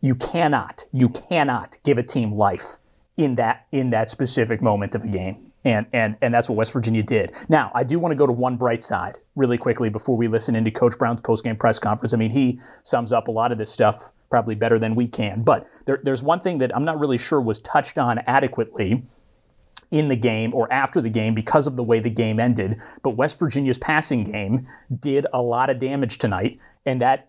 You 0.01 0.15
cannot 0.15 0.83
you 0.91 1.09
cannot 1.09 1.77
give 1.83 1.99
a 1.99 2.03
team 2.03 2.33
life 2.33 2.77
in 3.17 3.35
that 3.35 3.67
in 3.71 3.91
that 3.91 4.09
specific 4.09 4.63
moment 4.63 4.95
of 4.95 5.03
a 5.03 5.07
game. 5.07 5.51
And, 5.65 5.85
and, 5.93 6.17
and 6.21 6.33
that's 6.33 6.49
what 6.49 6.57
West 6.57 6.73
Virginia 6.73 7.03
did. 7.03 7.33
Now, 7.47 7.71
I 7.73 7.85
do 7.85 7.97
want 7.97 8.11
to 8.11 8.17
go 8.17 8.25
to 8.25 8.33
one 8.33 8.57
bright 8.57 8.83
side 8.83 9.15
really 9.37 9.57
quickly 9.57 9.87
before 9.87 10.17
we 10.17 10.27
listen 10.27 10.57
into 10.57 10.71
Coach 10.71 10.97
Brown's 10.97 11.21
postgame 11.21 11.57
press 11.57 11.79
conference. 11.79 12.13
I 12.13 12.17
mean, 12.17 12.31
he 12.31 12.59
sums 12.83 13.13
up 13.13 13.29
a 13.29 13.31
lot 13.31 13.53
of 13.53 13.57
this 13.57 13.71
stuff 13.71 14.11
probably 14.33 14.55
better 14.55 14.79
than 14.79 14.95
we 14.95 15.07
can. 15.07 15.43
But 15.43 15.67
there, 15.85 15.99
there's 16.01 16.23
one 16.23 16.39
thing 16.39 16.57
that 16.57 16.75
I'm 16.75 16.83
not 16.83 16.99
really 16.99 17.19
sure 17.19 17.39
was 17.39 17.59
touched 17.59 17.99
on 17.99 18.17
adequately 18.25 19.03
in 19.91 20.07
the 20.07 20.15
game 20.15 20.55
or 20.55 20.73
after 20.73 21.01
the 21.01 21.09
game 21.11 21.35
because 21.35 21.67
of 21.67 21.75
the 21.75 21.83
way 21.83 21.99
the 21.99 22.09
game 22.09 22.39
ended. 22.39 22.81
But 23.03 23.11
West 23.11 23.37
Virginia's 23.37 23.77
passing 23.77 24.23
game 24.23 24.65
did 24.99 25.27
a 25.33 25.39
lot 25.43 25.69
of 25.69 25.77
damage 25.77 26.17
tonight, 26.17 26.57
and 26.83 26.99
that 26.99 27.27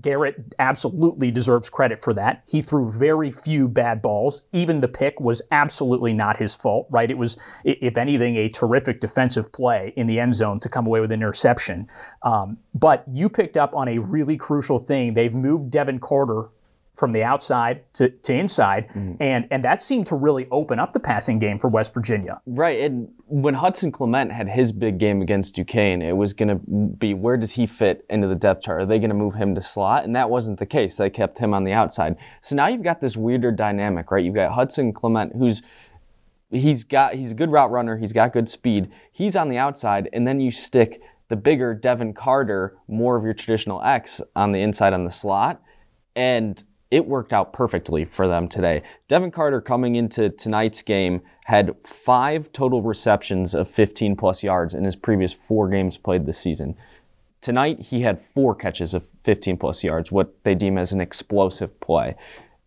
Garrett 0.00 0.54
absolutely 0.58 1.30
deserves 1.30 1.68
credit 1.68 2.00
for 2.00 2.14
that. 2.14 2.42
He 2.46 2.62
threw 2.62 2.90
very 2.90 3.30
few 3.30 3.68
bad 3.68 4.00
balls. 4.02 4.42
Even 4.52 4.80
the 4.80 4.88
pick 4.88 5.20
was 5.20 5.42
absolutely 5.50 6.12
not 6.12 6.36
his 6.36 6.54
fault, 6.54 6.86
right? 6.90 7.10
It 7.10 7.18
was, 7.18 7.36
if 7.64 7.96
anything, 7.96 8.36
a 8.36 8.48
terrific 8.48 9.00
defensive 9.00 9.52
play 9.52 9.92
in 9.96 10.06
the 10.06 10.20
end 10.20 10.34
zone 10.34 10.60
to 10.60 10.68
come 10.68 10.86
away 10.86 11.00
with 11.00 11.12
an 11.12 11.20
interception. 11.20 11.88
Um, 12.22 12.58
but 12.74 13.04
you 13.08 13.28
picked 13.28 13.56
up 13.56 13.74
on 13.74 13.88
a 13.88 13.98
really 13.98 14.36
crucial 14.36 14.78
thing. 14.78 15.14
They've 15.14 15.34
moved 15.34 15.70
Devin 15.70 16.00
Carter 16.00 16.48
from 16.94 17.12
the 17.12 17.22
outside 17.22 17.82
to, 17.94 18.10
to 18.10 18.34
inside, 18.34 18.88
mm-hmm. 18.88 19.14
and 19.20 19.46
and 19.50 19.64
that 19.64 19.80
seemed 19.80 20.06
to 20.06 20.16
really 20.16 20.46
open 20.50 20.78
up 20.78 20.92
the 20.92 21.00
passing 21.00 21.38
game 21.38 21.58
for 21.58 21.68
West 21.68 21.94
Virginia. 21.94 22.40
Right, 22.46 22.80
and 22.80 23.08
when 23.26 23.54
Hudson 23.54 23.92
Clement 23.92 24.32
had 24.32 24.48
his 24.48 24.72
big 24.72 24.98
game 24.98 25.22
against 25.22 25.54
Duquesne, 25.54 26.02
it 26.02 26.16
was 26.16 26.32
going 26.32 26.48
to 26.48 26.56
be 26.96 27.14
where 27.14 27.36
does 27.36 27.52
he 27.52 27.66
fit 27.66 28.04
into 28.10 28.26
the 28.26 28.34
depth 28.34 28.62
chart? 28.62 28.82
Are 28.82 28.86
they 28.86 28.98
going 28.98 29.10
to 29.10 29.16
move 29.16 29.34
him 29.34 29.54
to 29.54 29.62
slot? 29.62 30.04
And 30.04 30.14
that 30.16 30.28
wasn't 30.28 30.58
the 30.58 30.66
case. 30.66 30.96
They 30.96 31.10
kept 31.10 31.38
him 31.38 31.54
on 31.54 31.64
the 31.64 31.72
outside. 31.72 32.16
So 32.40 32.56
now 32.56 32.66
you've 32.66 32.82
got 32.82 33.00
this 33.00 33.16
weirder 33.16 33.52
dynamic, 33.52 34.10
right? 34.10 34.24
You've 34.24 34.34
got 34.34 34.52
Hudson 34.52 34.92
Clement, 34.92 35.34
who's 35.36 35.62
he's 36.50 36.84
got 36.84 37.14
he's 37.14 37.32
a 37.32 37.36
good 37.36 37.52
route 37.52 37.70
runner. 37.70 37.96
He's 37.96 38.12
got 38.12 38.32
good 38.32 38.48
speed. 38.48 38.90
He's 39.12 39.36
on 39.36 39.48
the 39.48 39.58
outside, 39.58 40.08
and 40.12 40.26
then 40.26 40.40
you 40.40 40.50
stick 40.50 41.00
the 41.28 41.36
bigger 41.36 41.72
Devin 41.74 42.12
Carter, 42.12 42.76
more 42.88 43.16
of 43.16 43.24
your 43.24 43.34
traditional 43.34 43.80
X, 43.82 44.20
on 44.34 44.50
the 44.50 44.60
inside 44.60 44.92
on 44.92 45.04
the 45.04 45.10
slot, 45.10 45.62
and 46.16 46.62
it 46.90 47.06
worked 47.06 47.32
out 47.32 47.52
perfectly 47.52 48.04
for 48.04 48.26
them 48.26 48.48
today. 48.48 48.82
Devin 49.06 49.30
Carter 49.30 49.60
coming 49.60 49.94
into 49.94 50.28
tonight's 50.28 50.82
game 50.82 51.22
had 51.44 51.74
five 51.84 52.52
total 52.52 52.82
receptions 52.82 53.54
of 53.54 53.70
15 53.70 54.16
plus 54.16 54.42
yards 54.42 54.74
in 54.74 54.84
his 54.84 54.96
previous 54.96 55.32
four 55.32 55.68
games 55.68 55.96
played 55.96 56.26
this 56.26 56.38
season. 56.38 56.76
Tonight, 57.40 57.80
he 57.80 58.00
had 58.00 58.20
four 58.20 58.54
catches 58.54 58.92
of 58.92 59.06
15 59.22 59.56
plus 59.56 59.82
yards, 59.82 60.12
what 60.12 60.44
they 60.44 60.54
deem 60.54 60.76
as 60.76 60.92
an 60.92 61.00
explosive 61.00 61.78
play. 61.80 62.16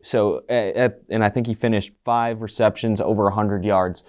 So, 0.02 0.44
at, 0.50 1.02
and 1.10 1.24
I 1.24 1.30
think 1.30 1.48
he 1.48 1.54
finished 1.54 1.94
five 2.04 2.42
receptions 2.42 3.00
over 3.00 3.24
100 3.26 3.64
yards. 3.64 4.04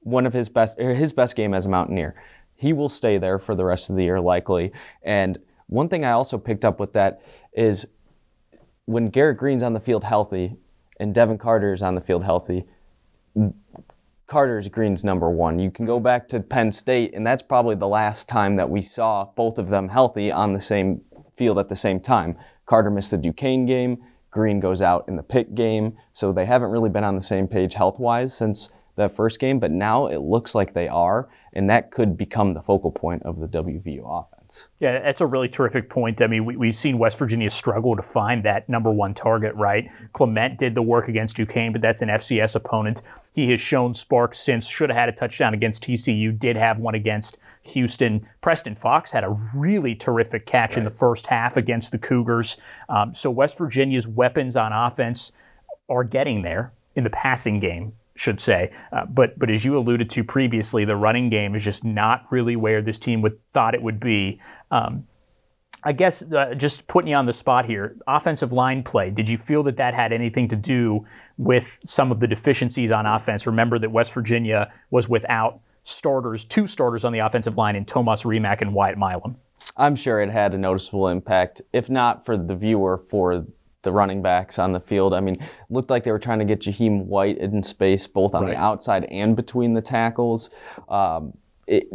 One 0.00 0.26
of 0.26 0.32
his 0.32 0.48
best, 0.48 0.78
er, 0.78 0.94
his 0.94 1.12
best 1.12 1.34
game 1.34 1.54
as 1.54 1.66
a 1.66 1.68
Mountaineer. 1.68 2.14
He 2.54 2.72
will 2.72 2.88
stay 2.88 3.18
there 3.18 3.38
for 3.38 3.54
the 3.54 3.64
rest 3.64 3.90
of 3.90 3.96
the 3.96 4.04
year, 4.04 4.20
likely. 4.20 4.72
And 5.02 5.38
one 5.66 5.88
thing 5.88 6.04
I 6.04 6.12
also 6.12 6.38
picked 6.38 6.64
up 6.64 6.78
with 6.78 6.92
that 6.92 7.22
is 7.52 7.86
when 8.90 9.08
Garrett 9.08 9.38
Green's 9.38 9.62
on 9.62 9.72
the 9.72 9.80
field 9.80 10.02
healthy 10.02 10.56
and 10.98 11.14
Devin 11.14 11.38
Carter's 11.38 11.80
on 11.80 11.94
the 11.94 12.00
field 12.00 12.24
healthy, 12.24 12.64
Carter's 14.26 14.66
Green's 14.68 15.04
number 15.04 15.30
one. 15.30 15.60
You 15.60 15.70
can 15.70 15.86
go 15.86 16.00
back 16.00 16.26
to 16.28 16.40
Penn 16.40 16.72
State, 16.72 17.14
and 17.14 17.24
that's 17.24 17.42
probably 17.42 17.76
the 17.76 17.86
last 17.86 18.28
time 18.28 18.56
that 18.56 18.68
we 18.68 18.80
saw 18.80 19.28
both 19.36 19.58
of 19.58 19.68
them 19.68 19.88
healthy 19.88 20.32
on 20.32 20.52
the 20.52 20.60
same 20.60 21.02
field 21.32 21.56
at 21.58 21.68
the 21.68 21.76
same 21.76 22.00
time. 22.00 22.36
Carter 22.66 22.90
missed 22.90 23.12
the 23.12 23.18
Duquesne 23.18 23.64
game. 23.64 23.98
Green 24.32 24.58
goes 24.58 24.82
out 24.82 25.04
in 25.06 25.14
the 25.14 25.22
Pitt 25.22 25.54
game. 25.54 25.96
So 26.12 26.32
they 26.32 26.44
haven't 26.44 26.70
really 26.70 26.90
been 26.90 27.04
on 27.04 27.14
the 27.14 27.22
same 27.22 27.46
page 27.46 27.74
health 27.74 28.00
wise 28.00 28.36
since 28.36 28.70
that 28.96 29.14
first 29.14 29.38
game, 29.38 29.60
but 29.60 29.70
now 29.70 30.08
it 30.08 30.18
looks 30.18 30.54
like 30.54 30.74
they 30.74 30.88
are, 30.88 31.28
and 31.52 31.70
that 31.70 31.92
could 31.92 32.16
become 32.16 32.54
the 32.54 32.62
focal 32.62 32.90
point 32.90 33.22
of 33.22 33.38
the 33.38 33.46
WVU 33.46 34.02
offense. 34.04 34.39
Yeah, 34.78 35.00
that's 35.00 35.20
a 35.20 35.26
really 35.26 35.48
terrific 35.48 35.88
point. 35.88 36.20
I 36.22 36.26
mean, 36.26 36.44
we, 36.44 36.68
have 36.68 36.74
seen 36.74 36.98
West 36.98 37.18
Virginia 37.18 37.50
struggle 37.50 37.94
to 37.96 38.02
find 38.02 38.44
that 38.44 38.68
number 38.68 38.90
one 38.90 39.14
target, 39.14 39.54
right? 39.54 39.88
Clement 40.12 40.58
did 40.58 40.74
the 40.74 40.82
work 40.82 41.08
against 41.08 41.36
Duquesne, 41.36 41.72
but 41.72 41.80
that's 41.80 42.02
an 42.02 42.08
FCS 42.08 42.56
opponent. 42.56 43.02
He 43.34 43.50
has 43.50 43.60
shown 43.60 43.94
sparks 43.94 44.38
since, 44.38 44.66
should 44.66 44.90
have 44.90 44.96
had 44.96 45.08
a 45.08 45.12
touchdown 45.12 45.54
against 45.54 45.82
TCU, 45.84 46.36
did 46.38 46.56
have 46.56 46.78
one 46.78 46.94
against 46.94 47.38
Houston. 47.62 48.20
Preston 48.40 48.74
Fox 48.74 49.10
had 49.10 49.24
a 49.24 49.30
really 49.54 49.94
terrific 49.94 50.46
catch 50.46 50.70
right. 50.70 50.78
in 50.78 50.84
the 50.84 50.90
first 50.90 51.26
half 51.26 51.56
against 51.56 51.92
the 51.92 51.98
Cougars. 51.98 52.56
Um, 52.88 53.12
so 53.12 53.30
West 53.30 53.58
Virginia's 53.58 54.08
weapons 54.08 54.56
on 54.56 54.72
offense 54.72 55.32
are 55.88 56.04
getting 56.04 56.42
there 56.42 56.72
in 56.96 57.04
the 57.04 57.10
passing 57.10 57.60
game 57.60 57.92
should 58.20 58.38
say. 58.38 58.70
Uh, 58.92 59.06
but 59.06 59.38
but 59.38 59.50
as 59.50 59.64
you 59.64 59.78
alluded 59.78 60.10
to 60.10 60.22
previously, 60.22 60.84
the 60.84 60.94
running 60.94 61.30
game 61.30 61.54
is 61.54 61.64
just 61.64 61.84
not 61.84 62.26
really 62.30 62.54
where 62.54 62.82
this 62.82 62.98
team 62.98 63.22
would 63.22 63.38
thought 63.54 63.74
it 63.74 63.82
would 63.82 63.98
be. 63.98 64.38
Um, 64.70 65.06
I 65.82 65.92
guess 65.92 66.22
uh, 66.30 66.52
just 66.54 66.86
putting 66.86 67.08
you 67.08 67.16
on 67.16 67.24
the 67.24 67.32
spot 67.32 67.64
here, 67.64 67.96
offensive 68.06 68.52
line 68.52 68.82
play. 68.82 69.08
Did 69.08 69.26
you 69.26 69.38
feel 69.38 69.62
that 69.62 69.78
that 69.78 69.94
had 69.94 70.12
anything 70.12 70.48
to 70.48 70.56
do 70.56 71.06
with 71.38 71.80
some 71.86 72.12
of 72.12 72.20
the 72.20 72.26
deficiencies 72.26 72.92
on 72.92 73.06
offense? 73.06 73.46
Remember 73.46 73.78
that 73.78 73.90
West 73.90 74.12
Virginia 74.12 74.70
was 74.90 75.08
without 75.08 75.60
starters, 75.84 76.44
two 76.44 76.66
starters 76.66 77.06
on 77.06 77.14
the 77.14 77.20
offensive 77.20 77.56
line 77.56 77.74
in 77.74 77.86
Tomas 77.86 78.26
Rimac 78.26 78.60
and 78.60 78.74
Wyatt 78.74 78.98
Milum. 78.98 79.34
I'm 79.78 79.96
sure 79.96 80.20
it 80.20 80.28
had 80.28 80.52
a 80.52 80.58
noticeable 80.58 81.08
impact, 81.08 81.62
if 81.72 81.88
not 81.88 82.26
for 82.26 82.36
the 82.36 82.54
viewer, 82.54 82.98
for 82.98 83.46
the 83.82 83.92
running 83.92 84.22
backs 84.22 84.58
on 84.58 84.72
the 84.72 84.80
field. 84.80 85.14
I 85.14 85.20
mean, 85.20 85.36
looked 85.68 85.90
like 85.90 86.04
they 86.04 86.12
were 86.12 86.18
trying 86.18 86.38
to 86.40 86.44
get 86.44 86.60
Jahiem 86.60 87.04
White 87.06 87.38
in 87.38 87.62
space, 87.62 88.06
both 88.06 88.34
on 88.34 88.44
right. 88.44 88.50
the 88.50 88.60
outside 88.60 89.04
and 89.04 89.34
between 89.34 89.74
the 89.74 89.82
tackles. 89.82 90.50
Um, 90.88 91.36
it, 91.66 91.88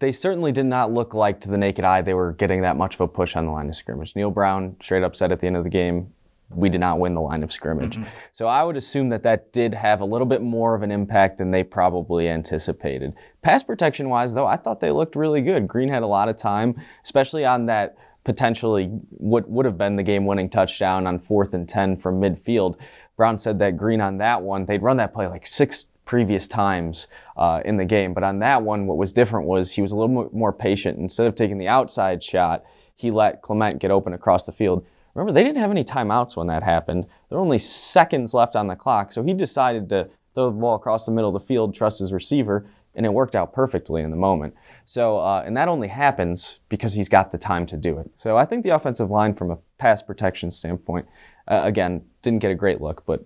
they 0.00 0.12
certainly 0.12 0.52
did 0.52 0.66
not 0.66 0.92
look 0.92 1.14
like 1.14 1.40
to 1.40 1.50
the 1.50 1.56
naked 1.56 1.84
eye 1.84 2.02
they 2.02 2.14
were 2.14 2.32
getting 2.32 2.60
that 2.62 2.76
much 2.76 2.94
of 2.94 3.00
a 3.00 3.08
push 3.08 3.36
on 3.36 3.46
the 3.46 3.52
line 3.52 3.68
of 3.68 3.76
scrimmage. 3.76 4.14
Neal 4.14 4.30
Brown 4.30 4.76
straight 4.80 5.02
up 5.02 5.16
said 5.16 5.32
at 5.32 5.40
the 5.40 5.46
end 5.46 5.56
of 5.56 5.64
the 5.64 5.70
game, 5.70 6.12
we 6.50 6.68
did 6.70 6.80
not 6.80 6.98
win 6.98 7.14
the 7.14 7.20
line 7.20 7.42
of 7.42 7.52
scrimmage. 7.52 7.96
Mm-hmm. 7.96 8.08
So 8.32 8.46
I 8.46 8.64
would 8.64 8.76
assume 8.76 9.10
that 9.10 9.22
that 9.24 9.52
did 9.52 9.74
have 9.74 10.00
a 10.00 10.04
little 10.04 10.26
bit 10.26 10.40
more 10.40 10.74
of 10.74 10.82
an 10.82 10.90
impact 10.90 11.38
than 11.38 11.50
they 11.50 11.62
probably 11.62 12.28
anticipated. 12.28 13.14
Pass 13.42 13.62
protection 13.62 14.08
wise, 14.08 14.32
though, 14.32 14.46
I 14.46 14.56
thought 14.56 14.80
they 14.80 14.90
looked 14.90 15.14
really 15.14 15.42
good. 15.42 15.68
Green 15.68 15.90
had 15.90 16.02
a 16.02 16.06
lot 16.06 16.28
of 16.28 16.38
time, 16.38 16.80
especially 17.04 17.44
on 17.44 17.66
that 17.66 17.96
potentially 18.24 18.86
what 19.10 19.48
would 19.48 19.64
have 19.64 19.78
been 19.78 19.96
the 19.96 20.02
game 20.02 20.26
winning 20.26 20.48
touchdown 20.50 21.06
on 21.06 21.18
fourth 21.18 21.54
and 21.54 21.68
10 21.68 21.96
from 21.96 22.20
midfield. 22.20 22.78
Brown 23.16 23.38
said 23.38 23.58
that 23.58 23.76
Green 23.76 24.00
on 24.00 24.18
that 24.18 24.42
one, 24.42 24.66
they'd 24.66 24.82
run 24.82 24.96
that 24.98 25.14
play 25.14 25.26
like 25.26 25.46
six 25.46 25.86
previous 26.04 26.48
times 26.48 27.08
uh, 27.36 27.60
in 27.64 27.76
the 27.76 27.84
game. 27.84 28.14
But 28.14 28.24
on 28.24 28.38
that 28.38 28.62
one, 28.62 28.86
what 28.86 28.96
was 28.96 29.12
different 29.12 29.46
was 29.46 29.72
he 29.72 29.82
was 29.82 29.92
a 29.92 29.96
little 29.98 30.30
more 30.32 30.52
patient. 30.52 30.98
Instead 30.98 31.26
of 31.26 31.34
taking 31.34 31.58
the 31.58 31.68
outside 31.68 32.22
shot, 32.22 32.64
he 32.96 33.10
let 33.10 33.42
Clement 33.42 33.78
get 33.78 33.90
open 33.90 34.12
across 34.12 34.46
the 34.46 34.52
field. 34.52 34.84
Remember, 35.14 35.32
they 35.32 35.44
didn't 35.44 35.58
have 35.58 35.70
any 35.70 35.84
timeouts 35.84 36.36
when 36.36 36.46
that 36.46 36.62
happened. 36.62 37.04
There 37.28 37.38
were 37.38 37.44
only 37.44 37.58
seconds 37.58 38.34
left 38.34 38.56
on 38.56 38.68
the 38.68 38.76
clock, 38.76 39.12
so 39.12 39.22
he 39.22 39.34
decided 39.34 39.88
to 39.88 40.08
throw 40.34 40.50
the 40.50 40.56
ball 40.56 40.76
across 40.76 41.06
the 41.06 41.12
middle 41.12 41.34
of 41.34 41.40
the 41.40 41.46
field, 41.46 41.74
trust 41.74 41.98
his 41.98 42.12
receiver, 42.12 42.66
and 42.94 43.04
it 43.04 43.12
worked 43.12 43.36
out 43.36 43.52
perfectly 43.52 44.02
in 44.02 44.10
the 44.10 44.16
moment. 44.16 44.54
So, 44.88 45.18
uh, 45.18 45.42
and 45.44 45.54
that 45.54 45.68
only 45.68 45.88
happens 45.88 46.60
because 46.70 46.94
he's 46.94 47.10
got 47.10 47.30
the 47.30 47.36
time 47.36 47.66
to 47.66 47.76
do 47.76 47.98
it. 47.98 48.10
So 48.16 48.38
I 48.38 48.46
think 48.46 48.62
the 48.62 48.70
offensive 48.70 49.10
line, 49.10 49.34
from 49.34 49.50
a 49.50 49.58
pass 49.76 50.02
protection 50.02 50.50
standpoint, 50.50 51.06
uh, 51.46 51.60
again, 51.62 52.06
didn't 52.22 52.38
get 52.38 52.50
a 52.50 52.54
great 52.54 52.80
look, 52.80 53.04
but 53.04 53.22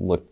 looked 0.00 0.28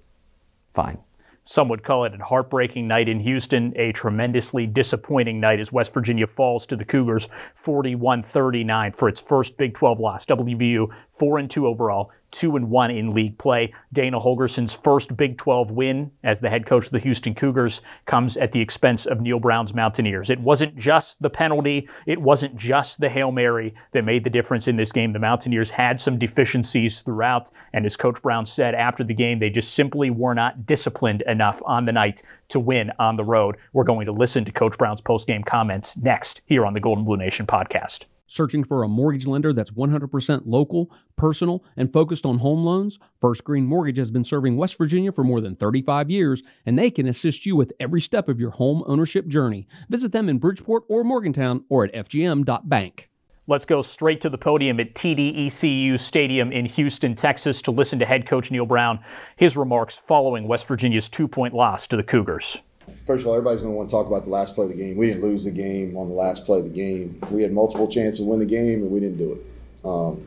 fine. 0.73 0.99
Some 1.45 1.69
would 1.69 1.85
call 1.85 2.07
it 2.07 2.21
a 2.21 2.25
heartbreaking 2.25 2.89
night 2.89 3.09
in 3.09 3.21
Houston, 3.21 3.73
a 3.77 3.93
tremendously 3.93 4.67
disappointing 4.67 5.39
night 5.39 5.61
as 5.61 5.71
West 5.71 5.95
Virginia 5.95 6.27
falls 6.27 6.67
to 6.67 6.75
the 6.75 6.85
Cougars 6.85 7.29
41 7.55 8.25
39 8.25 8.91
for 8.91 9.09
its 9.09 9.21
first 9.21 9.57
Big 9.57 9.75
12 9.75 10.01
loss. 10.01 10.27
WVU 10.27 10.93
4 11.11 11.39
and 11.39 11.49
2 11.49 11.69
overall, 11.69 12.11
two 12.35 12.57
and 12.57 12.69
one 12.69 12.91
in 12.91 13.15
league 13.15 13.39
play. 13.39 13.73
Dana 13.93 14.19
Holgorsen's 14.19 14.75
first 14.75 15.17
Big 15.17 15.39
12 15.39 15.71
win 15.71 16.11
as 16.25 16.41
the 16.41 16.51
head 16.51 16.67
coach 16.67 16.87
of 16.87 16.93
the 16.93 16.99
Houston 16.99 17.33
Cougars 17.35 17.81
comes 18.07 18.37
at 18.37 18.53
the 18.53 18.61
expense 18.61 19.07
of 19.07 19.21
Neal 19.21 19.39
Brown's 19.39 19.73
Mountaineers. 19.73 20.31
It 20.31 20.41
wasn't 20.41 20.77
just 20.77 21.23
the 21.23 21.31
penalty, 21.31 21.89
it 22.07 22.21
wasn't 22.21 22.57
just 22.57 23.01
the 23.01 23.09
Hail 23.09 23.31
Mary 23.31 23.75
that 23.93 24.05
made 24.05 24.25
the 24.25 24.31
difference 24.31 24.67
in 24.67 24.77
this 24.77 24.91
game. 24.91 25.13
The 25.13 25.19
Mountaineers 25.21 25.71
had 25.71 26.01
some 26.01 26.19
deficiencies 26.19 27.03
throughout, 27.03 27.51
and 27.73 27.87
as 27.87 27.97
Coach 27.97 28.21
Brown 28.21 28.45
said 28.45 28.75
after 28.75 29.05
the 29.05 29.15
game, 29.15 29.39
they 29.39 29.51
just 29.51 29.75
simply 29.75 30.11
were 30.11 30.35
not 30.35 30.67
disciplined 30.67 31.23
enough 31.23 31.63
on 31.65 31.85
the 31.85 31.93
night 31.93 32.23
to 32.49 32.59
win 32.59 32.91
on 32.99 33.17
the 33.17 33.25
road. 33.25 33.57
We're 33.73 33.85
going 33.85 34.07
to 34.07 34.13
listen 34.13 34.45
to 34.45 34.53
Coach 34.53 34.77
Brown's 34.77 35.01
post-game 35.01 35.45
comments 35.45 35.97
next 35.97 36.43
here 36.47 36.67
on 36.67 36.75
the 36.75 36.81
Gold 36.81 36.99
and 36.99 37.07
Blue 37.07 37.17
Nation 37.17 37.47
podcast. 37.47 38.07
Searching 38.35 38.65
for 38.65 38.83
a 38.83 38.89
mortgage 38.89 39.29
lender 39.29 39.53
that's 39.53 39.71
100% 39.71 40.43
local, 40.45 40.91
personal, 41.15 41.63
and 41.77 41.93
focused 41.93 42.27
on 42.27 42.39
home 42.39 42.65
loans? 42.65 42.99
First 43.21 43.45
Green 43.45 43.65
Mortgage 43.65 43.97
has 43.97 44.11
been 44.11 44.25
serving 44.25 44.57
West 44.57 44.77
Virginia 44.77 45.13
for 45.13 45.23
more 45.23 45.41
than 45.41 45.55
35 45.55 46.11
years, 46.11 46.43
and 46.67 46.77
they 46.77 46.91
can 46.91 47.07
assist 47.07 47.47
you 47.47 47.55
with 47.55 47.73
every 47.79 48.01
step 48.01 48.29
of 48.29 48.41
your 48.41 48.51
home 48.51 48.83
ownership 48.87 49.29
journey. 49.29 49.69
Visit 49.89 50.11
them 50.11 50.29
in 50.29 50.39
Bridgeport 50.39 50.83
or 50.89 51.05
Morgantown 51.05 51.65
or 51.69 51.85
at 51.85 51.95
fgm.bank. 51.95 53.09
Let's 53.47 53.67
go 53.67 53.83
straight 53.83 54.21
to 54.23 54.31
the 54.31 54.39
podium 54.39 54.81
at 54.81 54.97
TDECU 54.97 55.97
Stadium 55.97 56.51
in 56.51 56.67
Houston, 56.67 57.15
Texas, 57.15 57.63
to 57.63 57.71
listen 57.71 58.01
to 58.01 58.05
head 58.05 58.27
coach 58.27 58.51
Neal 58.51 58.67
Brown, 58.67 58.99
his 59.37 59.57
remarks 59.57 59.97
following 59.97 60.49
West 60.49 60.67
Virginia's 60.67 61.09
two 61.09 61.29
point 61.29 61.55
loss 61.55 61.87
to 61.87 61.97
the 61.97 62.03
Cougars 62.03 62.63
first 63.07 63.23
of 63.23 63.29
all, 63.29 63.35
everybody's 63.35 63.61
going 63.61 63.73
to 63.73 63.77
want 63.77 63.89
to 63.89 63.95
talk 63.95 64.07
about 64.07 64.25
the 64.25 64.31
last 64.31 64.55
play 64.55 64.65
of 64.65 64.71
the 64.71 64.77
game. 64.77 64.97
We 64.97 65.07
didn't 65.07 65.23
lose 65.23 65.45
the 65.45 65.51
game 65.51 65.97
on 65.97 66.09
the 66.09 66.15
last 66.15 66.45
play 66.45 66.59
of 66.59 66.65
the 66.65 66.71
game. 66.71 67.21
We 67.31 67.43
had 67.43 67.53
multiple 67.53 67.89
chances 67.89 68.21
to 68.21 68.25
win 68.25 68.41
the 68.41 68.47
game, 68.47 68.83
and 68.83 68.91
we 68.91 69.01
didn't 69.01 69.19
do 69.19 69.33
it. 69.33 69.87
Um, 69.87 70.27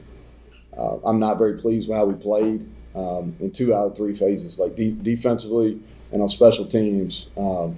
uh, 0.78 0.98
I'm 1.04 1.20
not 1.20 1.38
very 1.38 1.58
pleased 1.58 1.90
with 1.90 1.98
how 1.98 2.06
we 2.06 2.14
played 2.14 2.70
um, 2.96 3.36
in 3.40 3.52
two 3.52 3.74
out 3.74 3.88
of 3.88 3.98
three 3.98 4.14
phases. 4.14 4.60
Like 4.60 4.76
de- 4.76 4.92
defensively 4.92 5.82
and 6.12 6.22
on 6.22 6.30
special 6.30 6.66
teams, 6.66 7.28
um, 7.36 7.78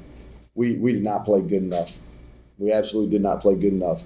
we 0.55 0.73
we 0.75 0.93
did 0.93 1.03
not 1.03 1.25
play 1.25 1.41
good 1.41 1.63
enough. 1.63 1.97
We 2.57 2.71
absolutely 2.73 3.11
did 3.11 3.21
not 3.21 3.41
play 3.41 3.55
good 3.55 3.73
enough. 3.73 4.03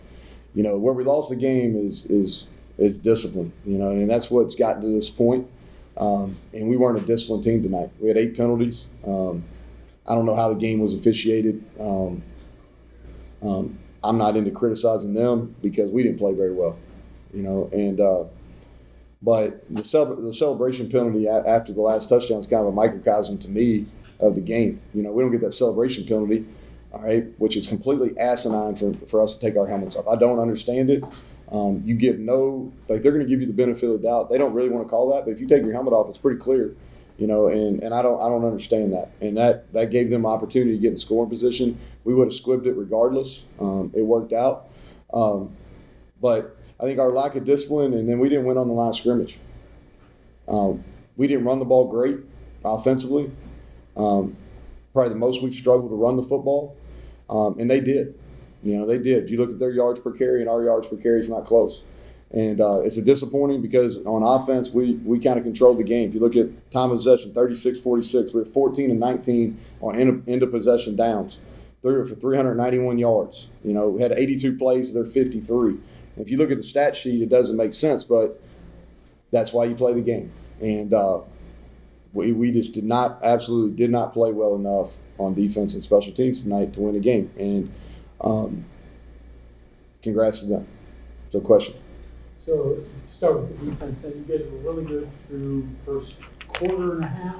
You 0.53 0.61
know, 0.61 0.77
where 0.77 0.93
we 0.93 1.03
lost 1.03 1.29
the 1.29 1.35
game 1.35 1.75
is 1.75 2.05
is 2.05 2.45
is 2.77 2.99
discipline. 2.99 3.51
You 3.65 3.79
know, 3.79 3.89
and 3.89 4.09
that's 4.09 4.29
what's 4.29 4.55
gotten 4.55 4.83
to 4.83 4.87
this 4.89 5.09
point. 5.09 5.47
Um, 5.97 6.37
and 6.53 6.69
we 6.69 6.77
weren't 6.77 6.97
a 6.97 7.05
disciplined 7.05 7.43
team 7.43 7.61
tonight. 7.61 7.89
We 7.99 8.07
had 8.07 8.17
eight 8.17 8.35
penalties. 8.35 8.87
Um, 9.05 9.43
I 10.07 10.15
don't 10.15 10.25
know 10.25 10.35
how 10.35 10.49
the 10.49 10.59
game 10.59 10.79
was 10.79 10.93
officiated. 10.93 11.63
Um, 11.79 12.23
um, 13.41 13.77
I'm 14.03 14.17
not 14.17 14.35
into 14.35 14.51
criticizing 14.51 15.13
them 15.13 15.55
because 15.61 15.89
we 15.91 16.03
didn't 16.03 16.17
play 16.17 16.33
very 16.33 16.53
well, 16.53 16.77
you 17.33 17.41
know. 17.41 17.69
And 17.71 17.99
uh, 18.01 18.25
but 19.21 19.63
the, 19.73 19.83
cel- 19.83 20.15
the 20.15 20.33
celebration 20.33 20.89
penalty 20.89 21.25
a- 21.25 21.47
after 21.47 21.71
the 21.71 21.81
last 21.81 22.09
touchdown 22.09 22.39
is 22.39 22.47
kind 22.47 22.61
of 22.61 22.67
a 22.67 22.71
microcosm 22.71 23.37
to 23.39 23.49
me 23.49 23.85
of 24.19 24.35
the 24.35 24.41
game. 24.41 24.81
You 24.93 25.03
know, 25.03 25.11
we 25.11 25.23
don't 25.23 25.31
get 25.31 25.41
that 25.41 25.53
celebration 25.53 26.05
penalty, 26.05 26.45
all 26.91 27.01
right, 27.01 27.25
which 27.39 27.55
is 27.55 27.65
completely 27.67 28.17
asinine 28.19 28.75
for, 28.75 28.93
for 29.07 29.21
us 29.21 29.35
to 29.35 29.41
take 29.41 29.57
our 29.57 29.67
helmets 29.67 29.95
off. 29.95 30.07
I 30.07 30.17
don't 30.17 30.39
understand 30.39 30.89
it. 30.89 31.03
Um, 31.51 31.81
you 31.85 31.95
give 31.95 32.19
no 32.19 32.71
like 32.89 33.03
they're 33.03 33.11
going 33.11 33.23
to 33.23 33.29
give 33.29 33.39
you 33.39 33.47
the 33.47 33.53
benefit 33.53 33.85
of 33.85 34.01
the 34.01 34.07
doubt. 34.07 34.29
They 34.29 34.37
don't 34.37 34.53
really 34.53 34.69
want 34.69 34.85
to 34.85 34.89
call 34.89 35.13
that, 35.13 35.23
but 35.25 35.31
if 35.31 35.39
you 35.39 35.47
take 35.47 35.63
your 35.63 35.73
helmet 35.73 35.93
off, 35.93 36.09
it's 36.09 36.17
pretty 36.17 36.39
clear 36.39 36.75
You 37.23 37.27
know, 37.27 37.47
and, 37.47 37.81
and 37.81 37.93
I 37.93 38.01
don't 38.01 38.21
I 38.21 38.27
don't 38.27 38.43
understand 38.43 38.91
that. 38.91 39.11
And 39.21 39.37
that 39.37 39.71
that 39.71 39.91
gave 39.91 40.09
them 40.09 40.25
opportunity 40.25 40.75
to 40.75 40.77
get 40.77 40.91
in 40.91 40.97
scoring 40.97 41.29
position. 41.29 41.79
We 42.03 42.13
would 42.13 42.25
have 42.25 42.33
squibbed 42.33 42.65
it 42.65 42.73
regardless. 42.73 43.45
Um, 43.61 43.93
it 43.95 44.01
worked 44.01 44.33
out. 44.33 44.67
Um, 45.13 45.55
but 46.19 46.57
I 46.81 46.83
think 46.83 46.99
our 46.99 47.13
lack 47.13 47.35
of 47.35 47.45
discipline, 47.45 47.93
and 47.93 48.09
then 48.09 48.19
we 48.19 48.27
didn't 48.27 48.43
win 48.43 48.57
on 48.57 48.67
the 48.67 48.73
line 48.73 48.89
of 48.89 48.95
scrimmage. 48.97 49.39
Um, 50.49 50.83
we 51.15 51.27
didn't 51.27 51.45
run 51.45 51.59
the 51.59 51.65
ball 51.65 51.87
great 51.87 52.17
offensively. 52.65 53.31
Um, 53.95 54.35
probably 54.91 55.13
the 55.13 55.15
most 55.15 55.41
we've 55.41 55.55
struggled 55.55 55.91
to 55.91 55.95
run 55.95 56.17
the 56.17 56.23
football, 56.23 56.75
um, 57.29 57.57
and 57.57 57.71
they 57.71 57.79
did. 57.79 58.19
You 58.63 58.79
know, 58.79 58.85
they 58.85 58.97
did. 58.97 59.23
If 59.23 59.29
you 59.29 59.37
look 59.37 59.49
at 59.49 59.59
their 59.59 59.71
yards 59.71 60.01
per 60.01 60.11
carry 60.11 60.41
and 60.41 60.49
our 60.49 60.61
yards 60.61 60.87
per 60.87 60.97
carry, 60.97 61.21
it's 61.21 61.29
not 61.29 61.45
close. 61.45 61.83
And 62.33 62.59
uh, 62.59 62.81
it's 62.81 62.97
a 62.97 63.01
disappointing 63.01 63.61
because 63.61 63.97
on 64.05 64.23
offense, 64.23 64.71
we, 64.71 64.95
we 65.05 65.19
kind 65.19 65.37
of 65.37 65.43
controlled 65.43 65.77
the 65.77 65.83
game. 65.83 66.09
If 66.09 66.15
you 66.15 66.19
look 66.19 66.35
at 66.35 66.71
time 66.71 66.89
of 66.89 66.97
possession, 66.97 67.31
36 67.31 67.79
46, 67.79 68.33
we 68.33 68.39
were 68.39 68.45
14 68.45 68.89
and 68.89 68.99
19 68.99 69.59
on 69.81 69.95
end 69.95 70.09
of, 70.09 70.27
end 70.27 70.41
of 70.41 70.49
possession 70.49 70.95
downs, 70.95 71.37
threw 71.83 72.03
for 72.07 72.15
391 72.15 72.97
yards. 72.97 73.49
You 73.63 73.73
know, 73.73 73.87
we 73.89 74.01
had 74.01 74.11
82 74.13 74.57
plays, 74.57 74.93
they're 74.93 75.05
53. 75.05 75.77
If 76.17 76.29
you 76.29 76.37
look 76.37 76.49
at 76.49 76.57
the 76.57 76.63
stat 76.63 76.95
sheet, 76.95 77.21
it 77.21 77.29
doesn't 77.29 77.55
make 77.55 77.73
sense, 77.73 78.03
but 78.03 78.41
that's 79.31 79.53
why 79.53 79.65
you 79.65 79.75
play 79.75 79.93
the 79.93 80.01
game. 80.01 80.31
And 80.59 80.91
uh, 80.91 81.21
we, 82.13 82.31
we 82.31 82.51
just 82.51 82.73
did 82.73 82.83
not, 82.83 83.19
absolutely 83.23 83.75
did 83.75 83.91
not 83.91 84.11
play 84.11 84.31
well 84.31 84.55
enough 84.55 84.97
on 85.19 85.35
defense 85.35 85.75
and 85.75 85.83
special 85.83 86.13
teams 86.13 86.41
tonight 86.41 86.73
to 86.73 86.81
win 86.81 86.95
a 86.95 86.99
game. 86.99 87.31
And 87.37 87.71
um, 88.21 88.65
congrats 90.01 90.39
to 90.39 90.47
them. 90.47 90.67
So, 91.31 91.39
question. 91.39 91.75
So 92.45 92.77
start 93.17 93.39
with 93.39 93.59
the 93.59 93.71
defense, 93.71 94.01
then 94.01 94.25
you 94.27 94.37
guys 94.37 94.45
were 94.51 94.71
really 94.71 94.85
good 94.85 95.09
through 95.27 95.67
first 95.85 96.13
quarter 96.47 96.95
and 96.95 97.03
a 97.05 97.07
half. 97.07 97.35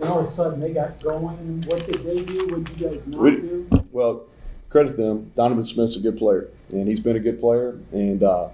Then 0.00 0.08
all 0.08 0.20
of 0.20 0.32
a 0.32 0.34
sudden 0.34 0.60
they 0.60 0.72
got 0.72 1.02
going. 1.02 1.62
What 1.66 1.84
did 1.86 2.04
they 2.04 2.24
do? 2.24 2.46
What 2.48 2.64
did 2.64 2.80
you 2.80 2.88
guys 2.88 3.06
not 3.06 3.20
We- 3.20 3.30
do? 3.32 3.68
Well, 3.92 4.24
credit 4.70 4.96
them. 4.96 5.32
Donovan 5.36 5.64
Smith's 5.64 5.96
a 5.96 6.00
good 6.00 6.16
player, 6.16 6.48
and 6.70 6.88
he's 6.88 7.00
been 7.00 7.16
a 7.16 7.20
good 7.20 7.40
player, 7.40 7.78
and 7.92 8.22
uh, 8.22 8.48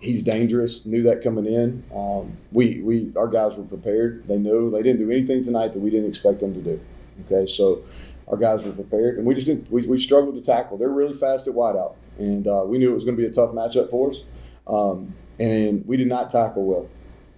he's 0.00 0.22
dangerous. 0.22 0.86
Knew 0.86 1.02
that 1.02 1.22
coming 1.22 1.46
in. 1.46 1.82
Um, 1.94 2.36
we 2.52 2.80
we 2.80 3.12
our 3.16 3.28
guys 3.28 3.56
were 3.56 3.64
prepared. 3.64 4.26
They 4.28 4.38
knew 4.38 4.70
they 4.70 4.82
didn't 4.82 5.00
do 5.00 5.10
anything 5.10 5.42
tonight 5.42 5.72
that 5.72 5.80
we 5.80 5.90
didn't 5.90 6.08
expect 6.08 6.40
them 6.40 6.54
to 6.54 6.60
do. 6.60 6.80
Okay, 7.26 7.50
so 7.50 7.82
our 8.28 8.36
guys 8.36 8.62
were 8.62 8.72
prepared, 8.72 9.18
and 9.18 9.26
we 9.26 9.34
just 9.34 9.46
didn't. 9.48 9.70
We, 9.70 9.86
we 9.86 9.98
struggled 9.98 10.36
to 10.36 10.40
tackle. 10.42 10.78
They're 10.78 10.88
really 10.88 11.14
fast 11.14 11.48
at 11.48 11.54
wideout, 11.54 11.94
and 12.18 12.46
uh, 12.46 12.62
we 12.66 12.78
knew 12.78 12.90
it 12.90 12.94
was 12.94 13.04
going 13.04 13.16
to 13.16 13.20
be 13.22 13.26
a 13.28 13.32
tough 13.32 13.50
matchup 13.50 13.90
for 13.90 14.10
us. 14.10 14.22
Um, 14.68 15.14
and 15.38 15.86
we 15.86 15.96
did 15.96 16.08
not 16.08 16.30
tackle 16.30 16.64
well. 16.64 16.88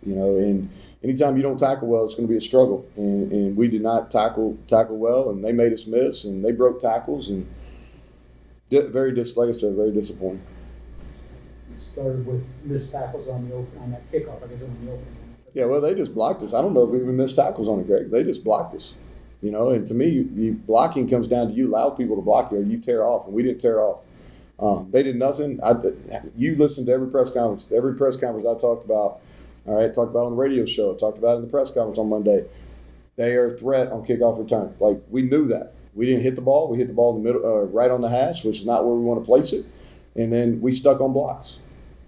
You 0.05 0.15
know, 0.15 0.37
and 0.37 0.71
anytime 1.05 1.37
you 1.37 1.43
don't 1.43 1.59
tackle 1.59 1.89
well, 1.89 2.05
it's 2.05 2.15
going 2.15 2.27
to 2.27 2.31
be 2.31 2.39
a 2.39 2.41
struggle. 2.41 2.87
And, 2.97 3.31
and 3.31 3.57
we 3.57 3.69
did 3.69 3.83
not 3.83 4.11
tackle 4.11 4.57
tackle 4.67 4.97
well, 4.97 5.31
and 5.31 5.45
they 5.45 5.53
made 5.53 5.73
us 5.73 5.87
miss, 5.87 6.25
and 6.25 6.45
they 6.45 6.53
broke 6.53 6.81
tackles, 6.81 7.29
and 7.29 7.47
di- 8.71 8.87
very 8.87 9.13
dis- 9.15 9.37
like 9.37 9.49
I 9.49 9.53
said, 9.53 9.75
very 9.75 9.93
disappointing. 9.93 10.43
It 11.75 11.81
started 11.93 12.27
with 12.27 12.43
missed 12.65 12.93
tackles 12.93 13.29
on 13.29 13.49
the 13.49 13.55
open, 13.55 13.79
on 13.81 13.91
that 13.91 14.11
kickoff, 14.11 14.43
I 14.43 14.47
guess 14.47 14.63
on 14.63 14.77
the 14.85 14.93
opening. 14.93 15.17
Yeah, 15.53 15.65
well, 15.67 15.81
they 15.81 15.95
just 15.95 16.15
blocked 16.15 16.43
us. 16.43 16.55
I 16.55 16.63
don't 16.63 16.75
know 16.75 16.85
if 16.85 16.91
we 16.91 17.01
even 17.01 17.17
missed 17.17 17.37
tackles 17.37 17.69
on 17.69 17.81
it, 17.81 17.87
Greg. 17.87 18.11
They 18.11 18.23
just 18.23 18.45
blocked 18.45 18.75
us. 18.75 18.95
You 19.43 19.51
know, 19.51 19.71
and 19.71 19.87
to 19.87 19.95
me, 19.95 20.09
you, 20.09 20.31
you, 20.35 20.53
blocking 20.53 21.09
comes 21.09 21.27
down 21.27 21.49
to 21.49 21.53
you 21.53 21.69
allow 21.69 21.91
people 21.91 22.17
to 22.17 22.23
block 22.23 22.53
you, 22.53 22.59
or 22.59 22.63
you 22.63 22.79
tear 22.79 23.05
off, 23.05 23.27
and 23.27 23.35
we 23.35 23.43
didn't 23.43 23.61
tear 23.61 23.81
off. 23.81 24.01
Um, 24.61 24.91
they 24.91 25.03
did 25.03 25.17
nothing. 25.17 25.59
I, 25.63 25.75
you 26.37 26.55
listened 26.57 26.87
to 26.87 26.93
every 26.93 27.09
press 27.09 27.31
conference. 27.31 27.69
Every 27.75 27.95
press 27.95 28.17
conference 28.17 28.47
I 28.47 28.61
talked 28.61 28.85
about. 28.85 29.21
All 29.67 29.77
right, 29.77 29.93
talked 29.93 30.11
about 30.11 30.27
on 30.27 30.33
the 30.33 30.37
radio 30.37 30.67
show. 30.67 30.95
Talked 30.95 31.19
about 31.19 31.37
in 31.37 31.43
the 31.43 31.49
press 31.49 31.71
conference 31.71 31.99
on 31.99 32.09
Monday. 32.09 32.45
They 33.17 33.37
are 33.37 33.55
a 33.55 33.59
threat 33.59 33.91
on 33.91 34.07
kickoff 34.07 34.39
return. 34.39 34.75
Like 34.81 35.01
we 35.11 35.23
knew 35.23 35.49
that. 35.49 35.75
We 35.95 36.07
didn't 36.07 36.23
hit 36.23 36.37
the 36.37 36.43
ball. 36.43 36.69
We 36.69 36.79
hit 36.79 36.89
the 36.89 36.95
ball 36.95 37.17
in 37.17 37.23
the 37.23 37.33
middle, 37.33 37.45
uh, 37.45 37.65
right 37.65 37.91
on 37.91 38.01
the 38.01 38.09
hash, 38.09 38.45
which 38.45 38.61
is 38.61 38.67
not 38.67 38.85
where 38.85 38.95
we 38.95 39.03
want 39.03 39.21
to 39.21 39.25
place 39.25 39.53
it. 39.53 39.67
And 40.15 40.33
then 40.33 40.61
we 40.61 40.73
stuck 40.73 41.01
on 41.01 41.13
blocks. 41.13 41.59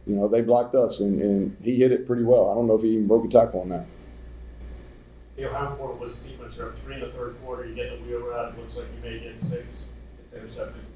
You 0.07 0.17
know, 0.17 0.29
they 0.29 0.41
blocked 0.41 0.75
us, 0.75 1.01
and, 1.01 1.21
and 1.21 1.57
he 1.63 1.77
hit 1.77 1.93
it 1.93 2.07
pretty 2.07 2.25
well. 2.25 2.51
I 2.51 2.55
don't 2.55 2.67
know 2.67 2.75
if 2.75 2.83
he 2.83 2.91
even 2.91 3.07
broke 3.07 3.25
a 3.25 3.29
tackle 3.29 3.61
on 3.61 3.69
that. 3.69 3.87
You 5.37 5.45
know, 5.45 5.55
how 5.55 5.71
important 5.71 6.01
was 6.01 6.15
the 6.15 6.29
sequence? 6.29 6.55
You're 6.57 6.71
up 6.71 6.79
three 6.85 6.95
in 6.95 7.01
the 7.01 7.11
third 7.11 7.37
quarter, 7.43 7.67
you 7.67 7.75
get 7.75 7.91
the 7.91 8.05
wheel 8.05 8.21
route, 8.21 8.53
it 8.53 8.61
looks 8.61 8.77
like 8.77 8.87
you 8.97 9.11
may 9.11 9.21
get 9.21 9.41
six, 9.41 9.87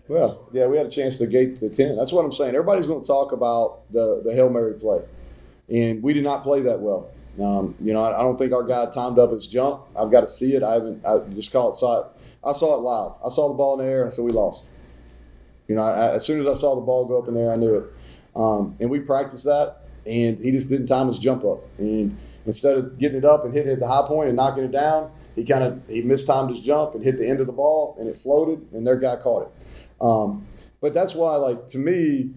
Well, 0.08 0.48
yeah, 0.52 0.66
we 0.66 0.76
had 0.76 0.86
a 0.86 0.90
chance 0.90 1.16
to 1.16 1.26
gate 1.26 1.58
the 1.60 1.68
10. 1.68 1.96
That's 1.96 2.12
what 2.12 2.24
I'm 2.24 2.32
saying. 2.32 2.54
Everybody's 2.54 2.86
going 2.86 3.00
to 3.00 3.06
talk 3.06 3.32
about 3.32 3.92
the, 3.92 4.22
the 4.24 4.32
Hail 4.32 4.48
Mary 4.48 4.74
play. 4.74 5.00
And 5.68 6.02
we 6.02 6.12
did 6.12 6.22
not 6.22 6.44
play 6.44 6.62
that 6.62 6.80
well. 6.80 7.10
Um, 7.40 7.74
you 7.80 7.92
know, 7.92 8.04
I, 8.04 8.18
I 8.18 8.22
don't 8.22 8.38
think 8.38 8.52
our 8.52 8.62
guy 8.62 8.86
timed 8.86 9.18
up 9.18 9.32
his 9.32 9.46
jump. 9.46 9.82
I've 9.96 10.10
got 10.10 10.20
to 10.20 10.28
see 10.28 10.54
it. 10.54 10.62
I 10.62 10.74
haven't, 10.74 11.04
I 11.04 11.18
just 11.34 11.52
call 11.52 11.70
it, 11.70 11.76
saw 11.76 12.02
it. 12.02 12.06
I 12.44 12.52
saw 12.52 12.76
it 12.76 12.82
live. 12.82 13.12
I 13.24 13.28
saw 13.28 13.48
the 13.48 13.54
ball 13.54 13.78
in 13.80 13.84
the 13.84 13.90
air 13.90 14.04
and 14.04 14.12
said, 14.12 14.24
we 14.24 14.30
lost. 14.30 14.64
You 15.66 15.74
know, 15.74 15.82
I, 15.82 16.14
as 16.14 16.24
soon 16.24 16.40
as 16.40 16.46
I 16.46 16.54
saw 16.54 16.76
the 16.76 16.82
ball 16.82 17.04
go 17.04 17.20
up 17.20 17.26
in 17.26 17.34
there, 17.34 17.52
I 17.52 17.56
knew 17.56 17.74
it. 17.74 17.84
Um, 18.36 18.76
and 18.78 18.88
we 18.88 19.00
practiced 19.00 19.44
that, 19.44 19.88
and 20.04 20.38
he 20.38 20.52
just 20.52 20.68
didn't 20.68 20.86
time 20.86 21.08
his 21.08 21.18
jump 21.18 21.44
up. 21.44 21.64
And 21.78 22.16
instead 22.44 22.76
of 22.76 22.98
getting 22.98 23.18
it 23.18 23.24
up 23.24 23.44
and 23.44 23.52
hitting 23.52 23.70
it 23.70 23.74
at 23.74 23.80
the 23.80 23.88
high 23.88 24.06
point 24.06 24.28
and 24.28 24.36
knocking 24.36 24.62
it 24.62 24.70
down, 24.70 25.10
he 25.36 25.44
kind 25.44 25.62
of 25.62 25.82
he 25.86 26.02
mistimed 26.02 26.50
his 26.50 26.60
jump 26.60 26.94
and 26.94 27.04
hit 27.04 27.18
the 27.18 27.28
end 27.28 27.40
of 27.40 27.46
the 27.46 27.52
ball, 27.52 27.94
and 28.00 28.08
it 28.08 28.16
floated, 28.16 28.66
and 28.72 28.86
their 28.86 28.96
guy 28.96 29.16
caught 29.16 29.42
it. 29.42 30.02
Um, 30.04 30.46
but 30.80 30.94
that's 30.94 31.14
why, 31.14 31.36
like 31.36 31.68
to 31.68 31.78
me, 31.78 32.30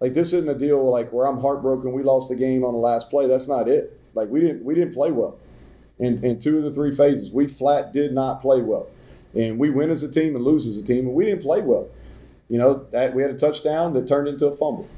like 0.00 0.14
this 0.14 0.32
isn't 0.32 0.48
a 0.48 0.58
deal 0.58 0.88
like 0.90 1.12
where 1.12 1.26
I'm 1.26 1.38
heartbroken. 1.38 1.92
We 1.92 2.02
lost 2.02 2.28
the 2.28 2.36
game 2.36 2.62
on 2.62 2.74
the 2.74 2.78
last 2.78 3.08
play. 3.10 3.26
That's 3.26 3.48
not 3.48 3.68
it. 3.68 3.98
Like 4.14 4.28
we 4.28 4.40
didn't 4.40 4.64
we 4.64 4.74
didn't 4.74 4.92
play 4.92 5.10
well. 5.10 5.38
In, 5.98 6.22
in 6.24 6.38
two 6.38 6.58
of 6.58 6.64
the 6.64 6.72
three 6.72 6.94
phases, 6.94 7.30
we 7.30 7.46
flat 7.46 7.92
did 7.92 8.12
not 8.12 8.42
play 8.42 8.60
well, 8.60 8.88
and 9.34 9.58
we 9.58 9.70
win 9.70 9.90
as 9.90 10.02
a 10.02 10.10
team 10.10 10.36
and 10.36 10.44
lose 10.44 10.66
as 10.66 10.76
a 10.76 10.82
team, 10.82 11.06
and 11.06 11.14
we 11.14 11.24
didn't 11.24 11.42
play 11.42 11.62
well. 11.62 11.88
You 12.48 12.58
know 12.58 12.86
that 12.90 13.14
we 13.14 13.22
had 13.22 13.30
a 13.30 13.38
touchdown 13.38 13.94
that 13.94 14.06
turned 14.06 14.28
into 14.28 14.46
a 14.46 14.54
fumble. 14.54 14.88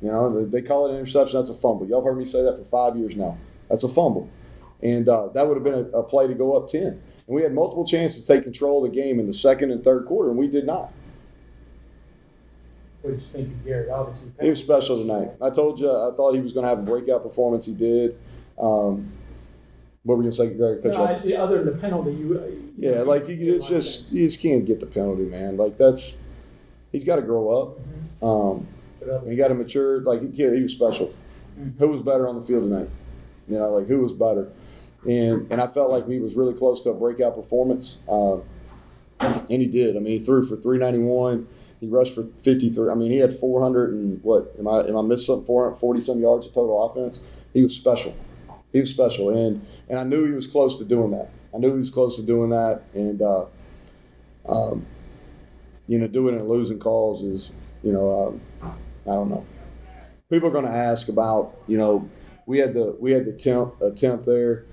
You 0.00 0.10
know 0.10 0.44
they 0.44 0.62
call 0.62 0.86
it 0.86 0.92
an 0.92 0.96
interception. 0.96 1.38
That's 1.38 1.50
a 1.50 1.54
fumble. 1.54 1.86
Y'all 1.86 2.04
heard 2.04 2.18
me 2.18 2.24
say 2.24 2.42
that 2.42 2.56
for 2.56 2.64
five 2.64 2.96
years 2.96 3.14
now. 3.14 3.38
That's 3.68 3.84
a 3.84 3.88
fumble, 3.88 4.28
and 4.82 5.08
uh, 5.08 5.28
that 5.28 5.46
would 5.46 5.54
have 5.56 5.64
been 5.64 5.74
a, 5.92 5.98
a 5.98 6.02
play 6.02 6.26
to 6.26 6.34
go 6.34 6.54
up 6.56 6.68
ten. 6.68 6.86
And 6.86 7.00
we 7.26 7.42
had 7.42 7.52
multiple 7.52 7.84
chances 7.86 8.22
to 8.24 8.26
take 8.34 8.44
control 8.44 8.84
of 8.84 8.90
the 8.90 8.96
game 8.96 9.18
in 9.20 9.26
the 9.26 9.32
second 9.32 9.70
and 9.70 9.82
third 9.84 10.06
quarter, 10.06 10.30
and 10.30 10.38
we 10.38 10.48
did 10.48 10.64
not. 10.66 10.92
What 13.02 13.10
did 13.12 13.20
you 13.20 13.26
think 13.32 13.48
of 13.48 13.64
Gary? 13.64 13.90
Obviously. 13.90 14.32
He 14.40 14.50
was 14.50 14.58
special 14.60 14.98
tonight. 14.98 15.30
I 15.40 15.50
told 15.50 15.78
you 15.78 15.88
I 15.90 16.12
thought 16.16 16.34
he 16.34 16.40
was 16.40 16.52
going 16.52 16.64
to 16.64 16.68
have 16.68 16.78
a 16.78 16.82
breakout 16.82 17.22
performance. 17.22 17.64
He 17.64 17.72
did. 17.72 18.18
Um, 18.58 19.12
what 20.02 20.16
were 20.18 20.24
you 20.24 20.30
going 20.30 20.48
to 20.50 20.54
say, 20.54 20.56
Greg? 20.80 20.84
No, 20.84 21.04
I 21.04 21.14
see, 21.14 21.36
other 21.36 21.62
than 21.62 21.74
the 21.74 21.80
penalty, 21.80 22.12
you. 22.12 22.38
uh, 22.40 22.46
Yeah, 22.76 23.02
like 23.02 23.28
you, 23.28 23.54
it's 23.56 23.68
just 23.68 24.10
you 24.10 24.26
just 24.26 24.40
can't 24.40 24.64
get 24.64 24.80
the 24.80 24.86
penalty, 24.86 25.24
man. 25.24 25.56
Like 25.56 25.76
that's 25.76 26.16
he's 26.92 27.04
got 27.04 27.16
to 27.16 27.22
grow 27.22 27.50
up. 27.50 27.78
Um, 28.22 28.66
other- 29.02 29.16
and 29.18 29.30
he 29.30 29.36
got 29.36 29.48
to 29.48 29.54
mature. 29.54 30.00
Like 30.00 30.20
he, 30.34 30.48
he 30.48 30.62
was 30.62 30.72
special. 30.72 31.14
Who 31.78 31.88
was 31.88 32.02
better 32.02 32.26
on 32.28 32.36
the 32.40 32.42
field 32.46 32.64
tonight? 32.64 32.88
You 33.48 33.58
know, 33.58 33.74
like 33.74 33.86
who 33.86 34.00
was 34.00 34.12
better? 34.12 34.50
And 35.06 35.50
and 35.50 35.60
I 35.60 35.66
felt 35.66 35.90
like 35.90 36.08
he 36.08 36.18
was 36.18 36.34
really 36.34 36.54
close 36.54 36.82
to 36.82 36.90
a 36.90 36.94
breakout 36.94 37.34
performance. 37.34 37.98
Uh, 38.08 38.38
and 39.20 39.62
he 39.62 39.66
did. 39.66 39.96
I 39.96 40.00
mean, 40.00 40.18
he 40.18 40.24
threw 40.24 40.44
for 40.44 40.56
391. 40.56 41.46
He 41.80 41.86
rushed 41.86 42.14
for 42.14 42.26
53. 42.42 42.90
I 42.90 42.94
mean, 42.94 43.12
he 43.12 43.18
had 43.18 43.32
400 43.32 43.92
and 43.92 44.22
what? 44.22 44.52
Am 44.58 44.66
I 44.66 44.80
am 44.80 44.96
I 44.96 45.02
missing 45.02 45.26
something? 45.26 45.46
440 45.46 46.00
some 46.00 46.20
yards 46.20 46.46
of 46.46 46.54
total 46.54 46.84
offense. 46.84 47.20
He 47.52 47.62
was 47.62 47.74
special. 47.74 48.14
He 48.72 48.80
was 48.80 48.90
special, 48.90 49.30
and 49.30 49.64
and 49.88 49.98
I 49.98 50.04
knew 50.04 50.26
he 50.26 50.32
was 50.32 50.46
close 50.46 50.76
to 50.78 50.84
doing 50.84 51.12
that. 51.12 51.30
I 51.54 51.58
knew 51.58 51.72
he 51.72 51.78
was 51.78 51.90
close 51.90 52.16
to 52.16 52.22
doing 52.22 52.50
that, 52.50 52.82
and 52.94 53.22
uh, 53.22 53.46
um, 54.46 54.86
you 55.86 55.98
know, 55.98 56.06
doing 56.06 56.34
it 56.34 56.40
and 56.40 56.48
losing 56.48 56.78
calls 56.78 57.22
is, 57.22 57.50
you 57.82 57.92
know, 57.92 58.40
um, 58.62 58.76
I 59.06 59.10
don't 59.10 59.30
know. 59.30 59.46
People 60.30 60.48
are 60.48 60.52
going 60.52 60.66
to 60.66 60.70
ask 60.70 61.08
about, 61.08 61.56
you 61.66 61.78
know, 61.78 62.08
we 62.46 62.58
had 62.58 62.74
the 62.74 62.96
we 63.00 63.12
had 63.12 63.24
the 63.24 63.32
temp 63.32 63.80
attempt 63.80 64.26
there. 64.26 64.64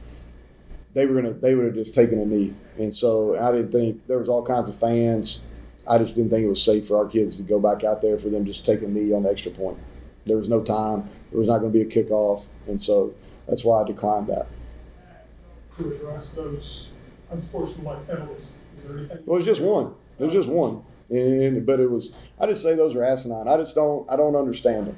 They 0.95 1.05
were 1.05 1.21
gonna 1.21 1.33
they 1.33 1.53
would 1.53 1.65
have 1.65 1.75
just 1.75 1.93
taken 1.93 2.19
a 2.19 2.25
knee, 2.25 2.55
and 2.79 2.95
so 2.95 3.37
I 3.37 3.51
didn't 3.51 3.71
think 3.71 4.07
there 4.07 4.17
was 4.17 4.29
all 4.29 4.43
kinds 4.43 4.69
of 4.69 4.75
fans. 4.75 5.41
I 5.87 5.97
just 5.97 6.15
didn't 6.15 6.31
think 6.31 6.45
it 6.45 6.49
was 6.49 6.63
safe 6.63 6.87
for 6.87 6.97
our 6.97 7.05
kids 7.05 7.37
to 7.37 7.43
go 7.43 7.59
back 7.59 7.83
out 7.83 8.01
there 8.01 8.17
for 8.17 8.29
them 8.29 8.45
just 8.45 8.65
take 8.65 8.81
a 8.81 8.87
knee 8.87 9.13
on 9.13 9.23
the 9.23 9.29
extra 9.29 9.51
point. 9.51 9.77
There 10.25 10.37
was 10.37 10.49
no 10.49 10.63
time. 10.63 11.07
There 11.29 11.37
was 11.37 11.47
not 11.47 11.59
going 11.59 11.71
to 11.71 11.77
be 11.77 11.81
a 11.81 12.03
kickoff, 12.03 12.45
and 12.65 12.81
so 12.81 13.13
that's 13.47 13.63
why 13.63 13.81
I 13.81 13.85
declined 13.85 14.27
that. 14.27 14.47
to 15.77 15.91
address 15.91 16.33
those 16.33 16.89
unsportsmanlike 17.29 18.07
penalties? 18.07 18.51
Is 18.77 18.83
there 18.85 18.97
anything? 18.97 19.19
Well, 19.25 19.35
it 19.35 19.39
was 19.39 19.45
just 19.45 19.61
one. 19.61 19.93
It 20.17 20.23
was 20.23 20.33
just 20.33 20.49
one, 20.49 20.81
and 21.09 21.65
but 21.65 21.79
it 21.81 21.91
was. 21.91 22.11
I 22.39 22.47
just 22.47 22.61
say 22.61 22.73
those 22.73 22.95
are 22.95 23.03
asinine. 23.03 23.47
I 23.47 23.57
just 23.57 23.75
don't. 23.75 24.09
I 24.09 24.15
don't 24.15 24.35
understand 24.35 24.87
them. 24.87 24.97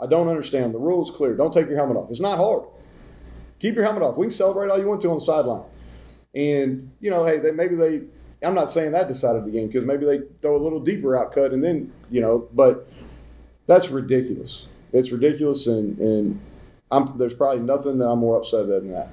I 0.00 0.06
don't 0.06 0.28
understand. 0.28 0.74
The 0.74 0.78
rule's 0.78 1.10
clear. 1.10 1.34
Don't 1.34 1.52
take 1.52 1.68
your 1.68 1.76
helmet 1.76 1.96
off. 1.96 2.10
It's 2.10 2.20
not 2.20 2.36
hard. 2.36 2.64
Keep 3.58 3.74
your 3.74 3.84
helmet 3.84 4.02
off. 4.02 4.16
We 4.16 4.26
can 4.26 4.30
celebrate 4.30 4.70
all 4.70 4.78
you 4.78 4.86
want 4.86 5.00
to 5.02 5.08
on 5.08 5.16
the 5.16 5.24
sideline. 5.24 5.64
And 6.34 6.90
you 7.00 7.10
know, 7.10 7.24
hey, 7.24 7.38
they, 7.38 7.52
maybe 7.52 7.74
they. 7.74 8.02
I'm 8.42 8.54
not 8.54 8.70
saying 8.70 8.92
that 8.92 9.08
decided 9.08 9.46
the 9.46 9.50
game 9.50 9.66
because 9.68 9.84
maybe 9.84 10.04
they 10.04 10.20
throw 10.42 10.56
a 10.56 10.62
little 10.62 10.78
deeper 10.80 11.16
out 11.16 11.34
cut 11.34 11.52
and 11.52 11.64
then 11.64 11.92
you 12.10 12.20
know, 12.20 12.48
but 12.52 12.88
that's 13.66 13.90
ridiculous. 13.90 14.66
It's 14.92 15.10
ridiculous, 15.10 15.66
and 15.66 15.98
and 15.98 16.40
I'm, 16.90 17.16
there's 17.18 17.34
probably 17.34 17.62
nothing 17.62 17.98
that 17.98 18.08
I'm 18.08 18.18
more 18.18 18.38
upset 18.38 18.62
at 18.62 18.68
than 18.68 18.92
that. 18.92 19.08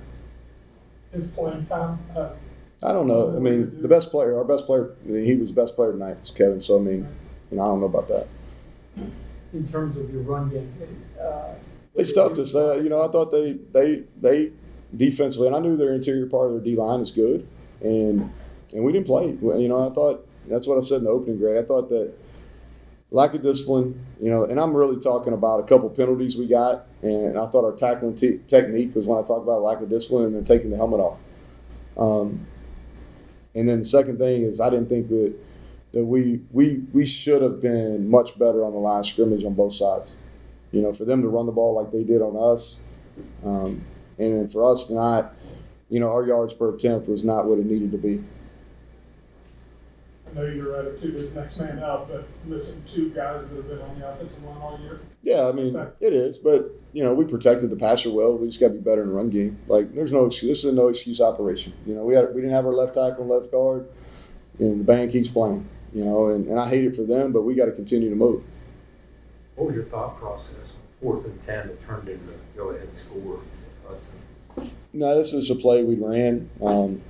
his 1.11 1.27
playing 1.27 1.65
time? 1.65 1.99
Uh, 2.15 2.29
I 2.83 2.91
don't 2.91 3.07
know. 3.07 3.35
I 3.35 3.39
mean, 3.39 3.81
the 3.81 3.87
best 3.87 4.11
player, 4.11 4.37
our 4.37 4.43
best 4.43 4.65
player, 4.65 4.93
I 5.05 5.07
mean, 5.07 5.25
he 5.25 5.35
was 5.35 5.49
the 5.49 5.55
best 5.55 5.75
player 5.75 5.93
tonight 5.93 6.19
was 6.19 6.31
Kevin. 6.31 6.59
So 6.59 6.77
I 6.77 6.81
mean, 6.81 7.07
you 7.49 7.57
know, 7.57 7.63
I 7.63 7.67
don't 7.67 7.79
know 7.79 7.85
about 7.85 8.07
that. 8.09 8.27
in 9.53 9.67
terms 9.67 9.95
of 9.97 10.11
your 10.13 10.23
run 10.23 10.49
game? 10.49 10.71
Uh, 11.19 11.53
They 11.95 12.03
stuffed 12.03 12.37
us. 12.39 12.51
They, 12.51 12.77
you 12.77 12.89
know, 12.89 13.03
I 13.03 13.11
thought 13.11 13.31
they 13.31 13.53
they 13.71 14.03
they 14.19 14.51
defensively, 14.95 15.47
and 15.47 15.55
I 15.55 15.59
knew 15.59 15.77
their 15.77 15.93
interior 15.93 16.27
part 16.27 16.47
of 16.47 16.53
their 16.53 16.61
D 16.63 16.75
line 16.75 16.99
is 16.99 17.11
good, 17.11 17.47
and 17.81 18.31
and 18.73 18.83
we 18.83 18.91
didn't 18.91 19.05
play. 19.05 19.27
You 19.27 19.67
know, 19.67 19.89
I 19.89 19.93
thought 19.93 20.27
that's 20.47 20.67
what 20.67 20.77
I 20.77 20.81
said 20.81 20.99
in 20.99 21.03
the 21.05 21.11
opening, 21.11 21.37
Greg. 21.37 21.63
I 21.63 21.67
thought 21.67 21.89
that 21.89 22.13
lack 23.11 23.33
of 23.33 23.43
discipline. 23.43 24.05
You 24.19 24.29
know, 24.29 24.45
and 24.45 24.59
I'm 24.59 24.75
really 24.75 24.99
talking 24.99 25.33
about 25.33 25.59
a 25.59 25.63
couple 25.63 25.89
penalties 25.89 26.35
we 26.35 26.47
got, 26.47 26.85
and 27.01 27.37
I 27.37 27.47
thought 27.47 27.63
our 27.63 27.75
tackling 27.75 28.15
te- 28.15 28.39
technique 28.47 28.95
was 28.95 29.05
when 29.05 29.19
I 29.19 29.21
talk 29.21 29.43
about 29.43 29.61
lack 29.61 29.81
of 29.81 29.89
discipline 29.89 30.25
and 30.25 30.35
then 30.35 30.45
taking 30.45 30.71
the 30.71 30.77
helmet 30.77 30.99
off. 30.99 31.19
Um, 31.95 32.47
and 33.53 33.69
then 33.69 33.79
the 33.79 33.85
second 33.85 34.17
thing 34.17 34.43
is 34.43 34.59
I 34.59 34.69
didn't 34.69 34.89
think 34.89 35.09
that 35.09 35.33
that 35.91 36.03
we 36.03 36.41
we 36.51 36.81
we 36.91 37.05
should 37.05 37.43
have 37.43 37.61
been 37.61 38.09
much 38.09 38.37
better 38.39 38.65
on 38.65 38.73
the 38.73 38.79
line 38.79 39.03
scrimmage 39.03 39.43
on 39.45 39.53
both 39.53 39.75
sides. 39.75 40.13
You 40.73 40.81
know, 40.81 40.91
for 40.91 41.05
them 41.05 41.21
to 41.21 41.27
run 41.29 41.45
the 41.45 41.51
ball 41.51 41.75
like 41.75 41.91
they 41.91 42.03
did 42.03 42.21
on 42.21 42.35
us, 42.35 42.77
um, 43.45 43.85
and 44.17 44.37
then 44.37 44.47
for 44.49 44.69
us 44.69 44.89
not, 44.89 45.35
you 45.89 45.99
know, 45.99 46.11
our 46.11 46.25
yards 46.25 46.53
per 46.53 46.73
attempt 46.73 47.07
was 47.07 47.23
not 47.23 47.45
what 47.45 47.59
it 47.59 47.65
needed 47.65 47.91
to 47.91 47.97
be. 47.97 48.23
I 50.27 50.35
know 50.35 50.45
your 50.45 50.75
attitude 50.79 51.15
is 51.15 51.31
next 51.35 51.59
man 51.59 51.77
up, 51.77 52.09
but 52.09 52.27
missing 52.45 52.83
two 52.87 53.09
guys 53.09 53.45
that 53.47 53.55
have 53.55 53.67
been 53.67 53.81
on 53.81 53.99
the 53.99 54.09
offensive 54.09 54.43
line 54.43 54.57
all 54.57 54.79
year. 54.79 54.99
Yeah, 55.21 55.47
I 55.47 55.51
mean 55.51 55.75
it 55.99 56.13
is, 56.13 56.39
but 56.39 56.71
you 56.91 57.03
know 57.03 57.13
we 57.13 57.25
protected 57.25 57.69
the 57.69 57.75
passer 57.75 58.11
well. 58.11 58.35
We 58.35 58.47
just 58.47 58.59
got 58.59 58.69
to 58.69 58.73
be 58.73 58.79
better 58.79 59.03
in 59.03 59.09
the 59.09 59.13
run 59.13 59.29
game. 59.29 59.59
Like 59.67 59.93
there's 59.93 60.11
no 60.11 60.25
excuse. 60.25 60.49
This 60.49 60.65
is 60.65 60.73
a 60.73 60.75
no 60.75 60.87
excuse 60.87 61.21
operation. 61.21 61.73
You 61.85 61.93
know 61.93 62.03
we 62.03 62.15
had 62.15 62.33
we 62.33 62.41
didn't 62.41 62.55
have 62.55 62.65
our 62.65 62.73
left 62.73 62.95
tackle 62.95 63.21
and 63.21 63.29
left 63.29 63.51
guard, 63.51 63.87
and 64.57 64.79
the 64.79 64.83
band 64.83 65.11
keeps 65.11 65.29
playing. 65.29 65.69
You 65.93 66.05
know, 66.05 66.29
and, 66.29 66.47
and 66.47 66.59
I 66.59 66.67
hate 66.67 66.85
it 66.85 66.95
for 66.95 67.03
them, 67.03 67.31
but 67.31 67.43
we 67.43 67.53
got 67.53 67.65
to 67.65 67.71
continue 67.71 68.09
to 68.09 68.15
move. 68.15 68.43
What 69.55 69.67
was 69.67 69.75
your 69.75 69.85
thought 69.85 70.17
process 70.17 70.73
on 70.73 70.81
fourth 71.01 71.25
and 71.25 71.41
ten 71.45 71.67
that 71.67 71.85
turned 71.85 72.07
into 72.09 72.23
a 72.31 72.57
go 72.57 72.69
ahead 72.69 72.93
score 72.93 73.39
Hudson? 73.87 74.17
No, 74.93 75.17
this 75.17 75.33
is 75.33 75.49
a 75.49 75.55
play 75.55 75.83
we 75.83 75.95
ran. 75.95 76.49
Um, 76.61 77.01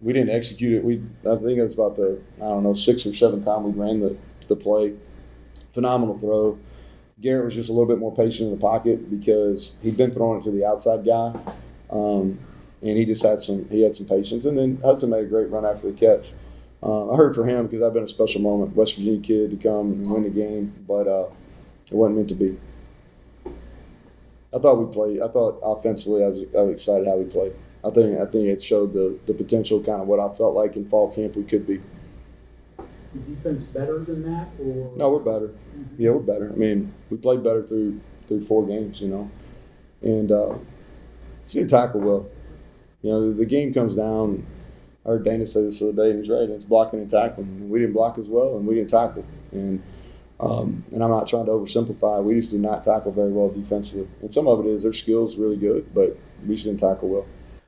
we 0.00 0.12
didn't 0.12 0.30
execute 0.30 0.74
it. 0.74 0.84
We 0.84 1.02
I 1.28 1.36
think 1.36 1.58
it's 1.58 1.74
about 1.74 1.96
the 1.96 2.20
I 2.38 2.48
don't 2.48 2.62
know 2.62 2.74
sixth 2.74 3.06
or 3.06 3.14
seventh 3.14 3.44
time 3.44 3.64
we 3.64 3.72
ran 3.72 4.00
the 4.00 4.16
the 4.48 4.56
play. 4.56 4.94
Phenomenal 5.72 6.18
throw. 6.18 6.58
Garrett 7.20 7.44
was 7.44 7.54
just 7.54 7.68
a 7.68 7.72
little 7.72 7.86
bit 7.86 7.98
more 7.98 8.14
patient 8.14 8.50
in 8.50 8.54
the 8.54 8.60
pocket 8.60 9.10
because 9.10 9.72
he'd 9.82 9.96
been 9.96 10.12
throwing 10.12 10.40
it 10.40 10.44
to 10.44 10.50
the 10.50 10.64
outside 10.64 11.04
guy, 11.04 11.38
um, 11.90 12.38
and 12.80 12.96
he 12.96 13.04
just 13.04 13.22
had 13.22 13.40
some 13.40 13.68
he 13.68 13.82
had 13.82 13.94
some 13.94 14.06
patience. 14.06 14.44
And 14.46 14.56
then 14.56 14.80
Hudson 14.82 15.10
made 15.10 15.24
a 15.24 15.28
great 15.28 15.50
run 15.50 15.64
after 15.64 15.90
the 15.90 15.98
catch. 15.98 16.32
Uh, 16.82 17.10
I 17.10 17.16
heard 17.16 17.34
for 17.34 17.46
him 17.46 17.66
because 17.66 17.82
I've 17.82 17.92
been 17.92 18.04
a 18.04 18.08
special 18.08 18.40
moment, 18.40 18.74
West 18.74 18.96
Virginia 18.96 19.20
kid 19.20 19.50
to 19.50 19.56
come 19.56 19.92
and 19.92 20.10
win 20.10 20.22
the 20.22 20.30
game, 20.30 20.72
but 20.88 21.06
uh, 21.06 21.26
it 21.90 21.96
wasn't 21.96 22.16
meant 22.16 22.28
to 22.30 22.34
be. 22.34 22.58
I 24.54 24.58
thought 24.58 24.78
we 24.84 24.92
played. 24.92 25.20
I 25.22 25.28
thought 25.28 25.60
offensively, 25.62 26.24
I 26.24 26.28
was, 26.28 26.40
I 26.56 26.62
was 26.62 26.74
excited 26.74 27.06
how 27.06 27.16
we 27.16 27.24
played. 27.24 27.52
I 27.84 27.90
think 27.90 28.20
I 28.20 28.26
think 28.26 28.46
it 28.46 28.62
showed 28.62 28.92
the, 28.92 29.18
the 29.26 29.34
potential, 29.34 29.82
kind 29.82 30.02
of 30.02 30.08
what 30.08 30.20
I 30.20 30.34
felt 30.34 30.54
like 30.54 30.76
in 30.76 30.84
fall 30.86 31.10
camp 31.14 31.36
we 31.36 31.44
could 31.44 31.66
be. 31.66 31.80
the 33.14 33.20
defense 33.34 33.64
better 33.64 33.98
than 34.00 34.22
that, 34.24 34.48
or 34.60 34.92
No, 34.96 35.10
we're 35.10 35.18
better. 35.20 35.52
Yeah, 35.98 36.10
we're 36.10 36.20
better. 36.20 36.52
I 36.52 36.56
mean, 36.56 36.92
we 37.10 37.16
played 37.16 37.42
better 37.42 37.62
through 37.62 38.00
through 38.28 38.42
four 38.44 38.66
games, 38.66 39.00
you 39.00 39.08
know, 39.08 39.30
and 40.02 40.30
uh, 40.30 40.54
didn't 41.48 41.70
tackle 41.70 42.00
well. 42.00 42.26
You 43.02 43.10
know, 43.10 43.28
the, 43.28 43.34
the 43.38 43.46
game 43.46 43.72
comes 43.72 43.94
down. 43.94 44.46
I 45.04 45.10
heard 45.10 45.24
Dana 45.24 45.46
say 45.46 45.62
this 45.62 45.78
the 45.78 45.88
other 45.88 46.04
day, 46.04 46.10
and 46.10 46.20
he's 46.20 46.30
right. 46.30 46.48
It's 46.48 46.64
blocking 46.64 47.00
and 47.00 47.10
tackling. 47.10 47.46
And 47.46 47.70
we 47.70 47.78
didn't 47.80 47.94
block 47.94 48.18
as 48.18 48.26
well, 48.28 48.56
and 48.56 48.66
we 48.66 48.74
didn't 48.74 48.90
tackle. 48.90 49.24
And 49.52 49.82
um, 50.40 50.84
and 50.92 51.04
I'm 51.04 51.10
not 51.10 51.28
trying 51.28 51.46
to 51.46 51.52
oversimplify. 51.52 52.22
We 52.24 52.34
just 52.34 52.50
did 52.50 52.60
not 52.60 52.82
tackle 52.82 53.12
very 53.12 53.30
well 53.30 53.50
defensively. 53.50 54.08
And 54.22 54.32
some 54.32 54.48
of 54.48 54.60
it 54.60 54.68
is 54.68 54.82
their 54.82 54.92
skills 54.92 55.36
really 55.36 55.56
good, 55.56 55.92
but 55.94 56.16
we 56.46 56.54
just 56.54 56.66
didn't 56.66 56.80
tackle 56.80 57.08
well. 57.08 57.26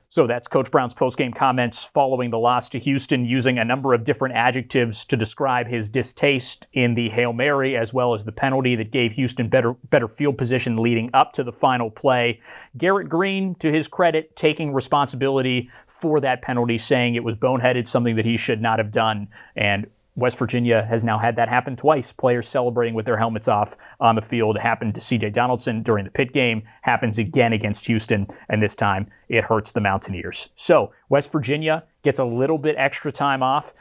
So 0.09 0.27
that's 0.27 0.47
Coach 0.47 0.71
Brown's 0.71 0.93
postgame 0.93 1.35
comments 1.35 1.85
following 1.85 2.29
the 2.29 2.39
loss 2.39 2.69
to 2.71 2.79
Houston, 2.79 3.25
using 3.25 3.59
a 3.59 3.65
number 3.65 3.95
of 3.95 4.05
different 4.05 4.35
adjectives 4.35 5.07
to 5.07 5.17
describe 5.17 5.67
his 5.67 5.89
distaste 5.89 6.67
in 6.75 6.95
the 6.95 7.09
Hail 7.09 7.33
Mary 7.33 7.79
as 7.79 7.95
well 7.95 8.13
as 8.13 8.27
the 8.27 8.33
penalty 8.33 8.77
that 8.77 8.93
gave 8.93 9.13
Houston 9.15 9.49
better 9.49 9.73
better 9.89 10.09
field 10.09 10.37
position 10.37 10.77
leading 10.77 11.09
up 11.15 11.33
to 11.33 11.43
the 11.43 11.53
final 11.53 11.91
play. 11.91 12.43
Garrett 12.77 13.09
Green, 13.09 13.55
to 13.57 13.73
his 13.73 13.89
credit, 13.89 14.37
taking 14.37 14.75
responsibility 14.75 15.71
for 15.87 16.21
that 16.21 16.43
penalty, 16.43 16.77
saying 16.77 17.15
it 17.15 17.25
was 17.25 17.35
boneheaded, 17.35 17.89
something 17.89 18.17
that 18.17 18.27
he 18.27 18.37
should 18.37 18.61
not 18.61 18.79
have 18.79 18.91
done, 18.91 19.29
and 19.57 19.87
West 20.15 20.39
Virginia 20.39 20.85
has 20.85 21.05
now 21.05 21.19
had 21.19 21.37
that 21.37 21.49
happen 21.49 21.75
twice. 21.75 22.13
Players 22.13 22.47
celebrating 22.47 22.95
with 22.95 23.07
their 23.07 23.17
helmets 23.17 23.49
off 23.49 23.77
on 23.99 24.15
the 24.15 24.23
field. 24.23 24.57
It 24.57 24.63
happened 24.63 24.95
to 24.95 25.01
CJ 25.01 25.33
Donaldson 25.33 25.83
during 25.83 26.05
the 26.05 26.11
Pitt 26.11 26.33
game, 26.33 26.63
happens 26.83 27.19
again 27.19 27.53
against 27.53 27.87
Houston, 27.87 28.27
and 28.49 28.63
this 28.63 28.75
time 28.75 29.09
it 29.29 29.45
hurts 29.45 29.73
the 29.73 29.81
Mountaineers. 29.81 30.51
So 30.55 30.93
West 31.09 31.33
Virginia 31.33 31.85
gets 32.03 32.19
a 32.19 32.25
little 32.25 32.59
bit 32.59 32.75
extra 32.77 33.11
time 33.11 33.43
off 33.43 33.73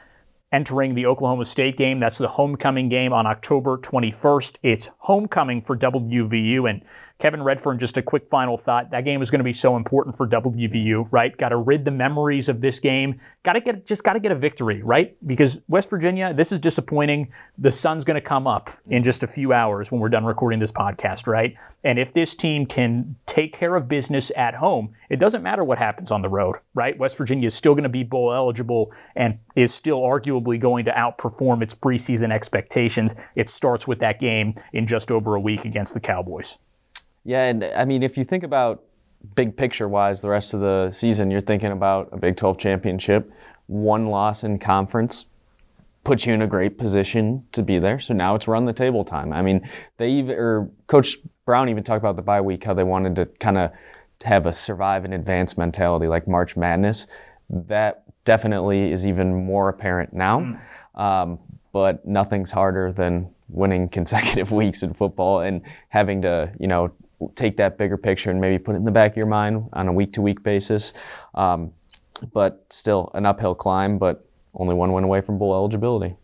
entering 0.52 0.94
the 0.94 1.06
Oklahoma 1.06 1.44
State 1.44 1.76
game. 1.76 1.98
That's 1.98 2.18
the 2.18 2.28
homecoming 2.28 2.88
game 2.88 3.12
on 3.12 3.26
October 3.26 3.78
21st. 3.78 4.56
It's 4.62 4.90
homecoming 4.98 5.60
for 5.60 5.76
WVU. 5.76 6.68
And 6.68 6.82
Kevin 7.22 7.44
Redfern, 7.44 7.78
just 7.78 7.96
a 7.98 8.02
quick 8.02 8.28
final 8.28 8.58
thought. 8.58 8.90
That 8.90 9.04
game 9.04 9.22
is 9.22 9.30
going 9.30 9.38
to 9.38 9.44
be 9.44 9.52
so 9.52 9.76
important 9.76 10.16
for 10.16 10.26
WVU, 10.26 11.06
right? 11.12 11.36
Got 11.36 11.50
to 11.50 11.56
rid 11.56 11.84
the 11.84 11.92
memories 11.92 12.48
of 12.48 12.60
this 12.60 12.80
game. 12.80 13.20
Got 13.44 13.52
to 13.52 13.60
get 13.60 13.86
just 13.86 14.02
got 14.02 14.14
to 14.14 14.18
get 14.18 14.32
a 14.32 14.34
victory, 14.34 14.82
right? 14.82 15.16
Because 15.24 15.60
West 15.68 15.88
Virginia, 15.88 16.34
this 16.34 16.50
is 16.50 16.58
disappointing. 16.58 17.32
The 17.58 17.70
sun's 17.70 18.02
going 18.02 18.20
to 18.20 18.28
come 18.28 18.48
up 18.48 18.70
in 18.88 19.04
just 19.04 19.22
a 19.22 19.28
few 19.28 19.52
hours 19.52 19.92
when 19.92 20.00
we're 20.00 20.08
done 20.08 20.24
recording 20.24 20.58
this 20.58 20.72
podcast, 20.72 21.28
right? 21.28 21.54
And 21.84 21.96
if 21.96 22.12
this 22.12 22.34
team 22.34 22.66
can 22.66 23.14
take 23.26 23.52
care 23.52 23.76
of 23.76 23.86
business 23.86 24.32
at 24.34 24.56
home, 24.56 24.92
it 25.08 25.20
doesn't 25.20 25.44
matter 25.44 25.62
what 25.62 25.78
happens 25.78 26.10
on 26.10 26.22
the 26.22 26.28
road, 26.28 26.56
right? 26.74 26.98
West 26.98 27.16
Virginia 27.16 27.46
is 27.46 27.54
still 27.54 27.74
going 27.74 27.84
to 27.84 27.88
be 27.88 28.02
bowl 28.02 28.32
eligible 28.32 28.90
and 29.14 29.38
is 29.54 29.72
still 29.72 30.00
arguably 30.00 30.58
going 30.58 30.84
to 30.86 30.90
outperform 30.90 31.62
its 31.62 31.72
preseason 31.72 32.32
expectations. 32.32 33.14
It 33.36 33.48
starts 33.48 33.86
with 33.86 34.00
that 34.00 34.18
game 34.18 34.54
in 34.72 34.88
just 34.88 35.12
over 35.12 35.36
a 35.36 35.40
week 35.40 35.64
against 35.64 35.94
the 35.94 36.00
Cowboys. 36.00 36.58
Yeah, 37.24 37.44
and 37.44 37.64
I 37.64 37.84
mean, 37.84 38.02
if 38.02 38.18
you 38.18 38.24
think 38.24 38.42
about 38.42 38.82
big 39.34 39.56
picture 39.56 39.88
wise, 39.88 40.22
the 40.22 40.28
rest 40.28 40.54
of 40.54 40.60
the 40.60 40.90
season, 40.90 41.30
you're 41.30 41.40
thinking 41.40 41.70
about 41.70 42.08
a 42.12 42.16
Big 42.16 42.36
12 42.36 42.58
championship, 42.58 43.30
one 43.66 44.04
loss 44.04 44.44
in 44.44 44.58
conference 44.58 45.26
puts 46.04 46.26
you 46.26 46.34
in 46.34 46.42
a 46.42 46.46
great 46.46 46.78
position 46.78 47.44
to 47.52 47.62
be 47.62 47.78
there. 47.78 47.98
So 47.98 48.12
now 48.12 48.34
it's 48.34 48.48
run 48.48 48.64
the 48.64 48.72
table 48.72 49.04
time. 49.04 49.32
I 49.32 49.40
mean, 49.40 49.68
they 49.98 50.10
even, 50.10 50.36
or 50.36 50.68
Coach 50.88 51.16
Brown 51.44 51.68
even 51.68 51.84
talked 51.84 52.02
about 52.02 52.16
the 52.16 52.22
bye 52.22 52.40
week, 52.40 52.64
how 52.64 52.74
they 52.74 52.82
wanted 52.82 53.14
to 53.16 53.26
kind 53.38 53.56
of 53.56 53.70
have 54.24 54.46
a 54.46 54.52
survive 54.52 55.04
and 55.04 55.14
advance 55.14 55.56
mentality 55.56 56.08
like 56.08 56.26
March 56.26 56.56
Madness. 56.56 57.06
That 57.48 58.02
definitely 58.24 58.90
is 58.90 59.06
even 59.06 59.44
more 59.44 59.68
apparent 59.68 60.12
now. 60.12 60.58
Um, 60.96 61.38
but 61.72 62.04
nothing's 62.04 62.50
harder 62.50 62.92
than 62.92 63.32
winning 63.48 63.88
consecutive 63.88 64.50
weeks 64.50 64.82
in 64.82 64.94
football 64.94 65.40
and 65.40 65.62
having 65.88 66.22
to, 66.22 66.52
you 66.58 66.66
know, 66.66 66.92
take 67.34 67.56
that 67.58 67.78
bigger 67.78 67.96
picture 67.96 68.30
and 68.30 68.40
maybe 68.40 68.58
put 68.58 68.74
it 68.74 68.78
in 68.78 68.84
the 68.84 68.90
back 68.90 69.12
of 69.12 69.16
your 69.16 69.26
mind 69.26 69.68
on 69.72 69.88
a 69.88 69.92
week 69.92 70.12
to 70.14 70.22
week 70.22 70.42
basis. 70.42 70.92
Um, 71.34 71.72
but 72.32 72.64
still 72.70 73.10
an 73.14 73.26
uphill 73.26 73.54
climb, 73.54 73.98
but 73.98 74.24
only 74.54 74.74
one 74.74 74.92
win 74.92 75.04
away 75.04 75.20
from 75.20 75.38
bowl 75.38 75.54
eligibility. 75.54 76.16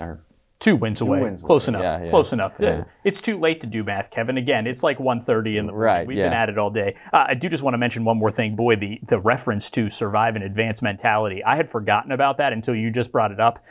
Or 0.00 0.20
Two 0.60 0.76
wins 0.76 1.00
away. 1.02 1.20
wins 1.20 1.42
Close 1.42 1.68
away. 1.68 1.78
enough. 1.78 1.82
Yeah, 2.00 2.04
yeah. 2.04 2.10
Close 2.10 2.32
enough. 2.32 2.56
Yeah. 2.58 2.84
It's 3.02 3.20
too 3.20 3.38
late 3.38 3.60
to 3.60 3.66
do 3.66 3.84
math, 3.84 4.10
Kevin. 4.10 4.38
Again, 4.38 4.66
it's 4.66 4.82
like 4.82 4.96
1.30 4.98 5.58
in 5.58 5.66
the 5.66 5.72
morning. 5.72 5.74
Right, 5.74 6.06
We've 6.06 6.16
been 6.16 6.32
at 6.32 6.48
it 6.48 6.56
all 6.56 6.70
day. 6.70 6.96
Uh, 7.12 7.24
I 7.28 7.34
do 7.34 7.48
just 7.50 7.62
want 7.62 7.74
to 7.74 7.78
mention 7.78 8.04
one 8.04 8.16
more 8.16 8.30
thing. 8.30 8.56
Boy, 8.56 8.76
the, 8.76 8.98
the 9.06 9.18
reference 9.18 9.68
to 9.70 9.90
survive 9.90 10.36
and 10.36 10.44
advance 10.44 10.80
mentality. 10.80 11.44
I 11.44 11.56
had 11.56 11.68
forgotten 11.68 12.12
about 12.12 12.38
that 12.38 12.52
until 12.54 12.74
you 12.74 12.90
just 12.90 13.12
brought 13.12 13.30
it 13.32 13.40
up. 13.40 13.62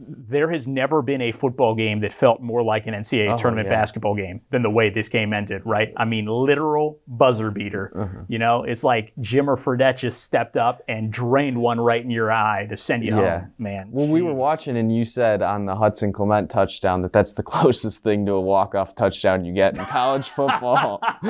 There 0.00 0.48
has 0.50 0.68
never 0.68 1.02
been 1.02 1.20
a 1.20 1.32
football 1.32 1.74
game 1.74 2.00
that 2.00 2.12
felt 2.12 2.40
more 2.40 2.62
like 2.62 2.86
an 2.86 2.94
NCAA 2.94 3.32
Oh, 3.32 3.36
tournament 3.36 3.66
yeah. 3.68 3.74
basketball 3.74 4.14
game 4.14 4.40
than 4.50 4.62
the 4.62 4.70
way 4.70 4.90
this 4.90 5.08
game 5.08 5.32
ended, 5.32 5.62
right? 5.64 5.92
I 5.96 6.04
mean, 6.04 6.26
literal 6.26 7.00
buzzer 7.08 7.50
beater. 7.50 7.92
Uh-huh. 7.94 8.24
You 8.28 8.38
know, 8.38 8.62
it's 8.62 8.84
like 8.84 9.12
Jimmer 9.20 9.56
Fredette 9.58 9.96
just 9.98 10.22
stepped 10.22 10.56
up 10.56 10.82
and 10.88 11.12
drained 11.12 11.58
one 11.60 11.80
right 11.80 12.02
in 12.02 12.10
your 12.10 12.30
eye 12.30 12.66
to 12.70 12.76
send 12.76 13.04
you 13.04 13.16
Yeah. 13.16 13.40
home, 13.40 13.52
man. 13.58 13.88
Well, 13.90 14.06
we 14.06 14.22
were 14.22 14.34
watching, 14.34 14.76
and 14.76 14.94
you 14.94 15.04
said 15.04 15.42
on 15.42 15.66
the 15.66 15.74
Hudson 15.74 16.12
Clement 16.12 16.48
touchdown 16.48 17.02
that 17.02 17.12
that's 17.12 17.32
the 17.32 17.42
closest 17.58 18.02
thing 18.04 18.24
to 18.26 18.32
a 18.34 18.40
walk-off 18.40 18.94
touchdown 18.94 19.44
you 19.44 19.52
get 19.52 19.76
in 19.76 19.84
college 19.86 20.28
football. 20.28 21.00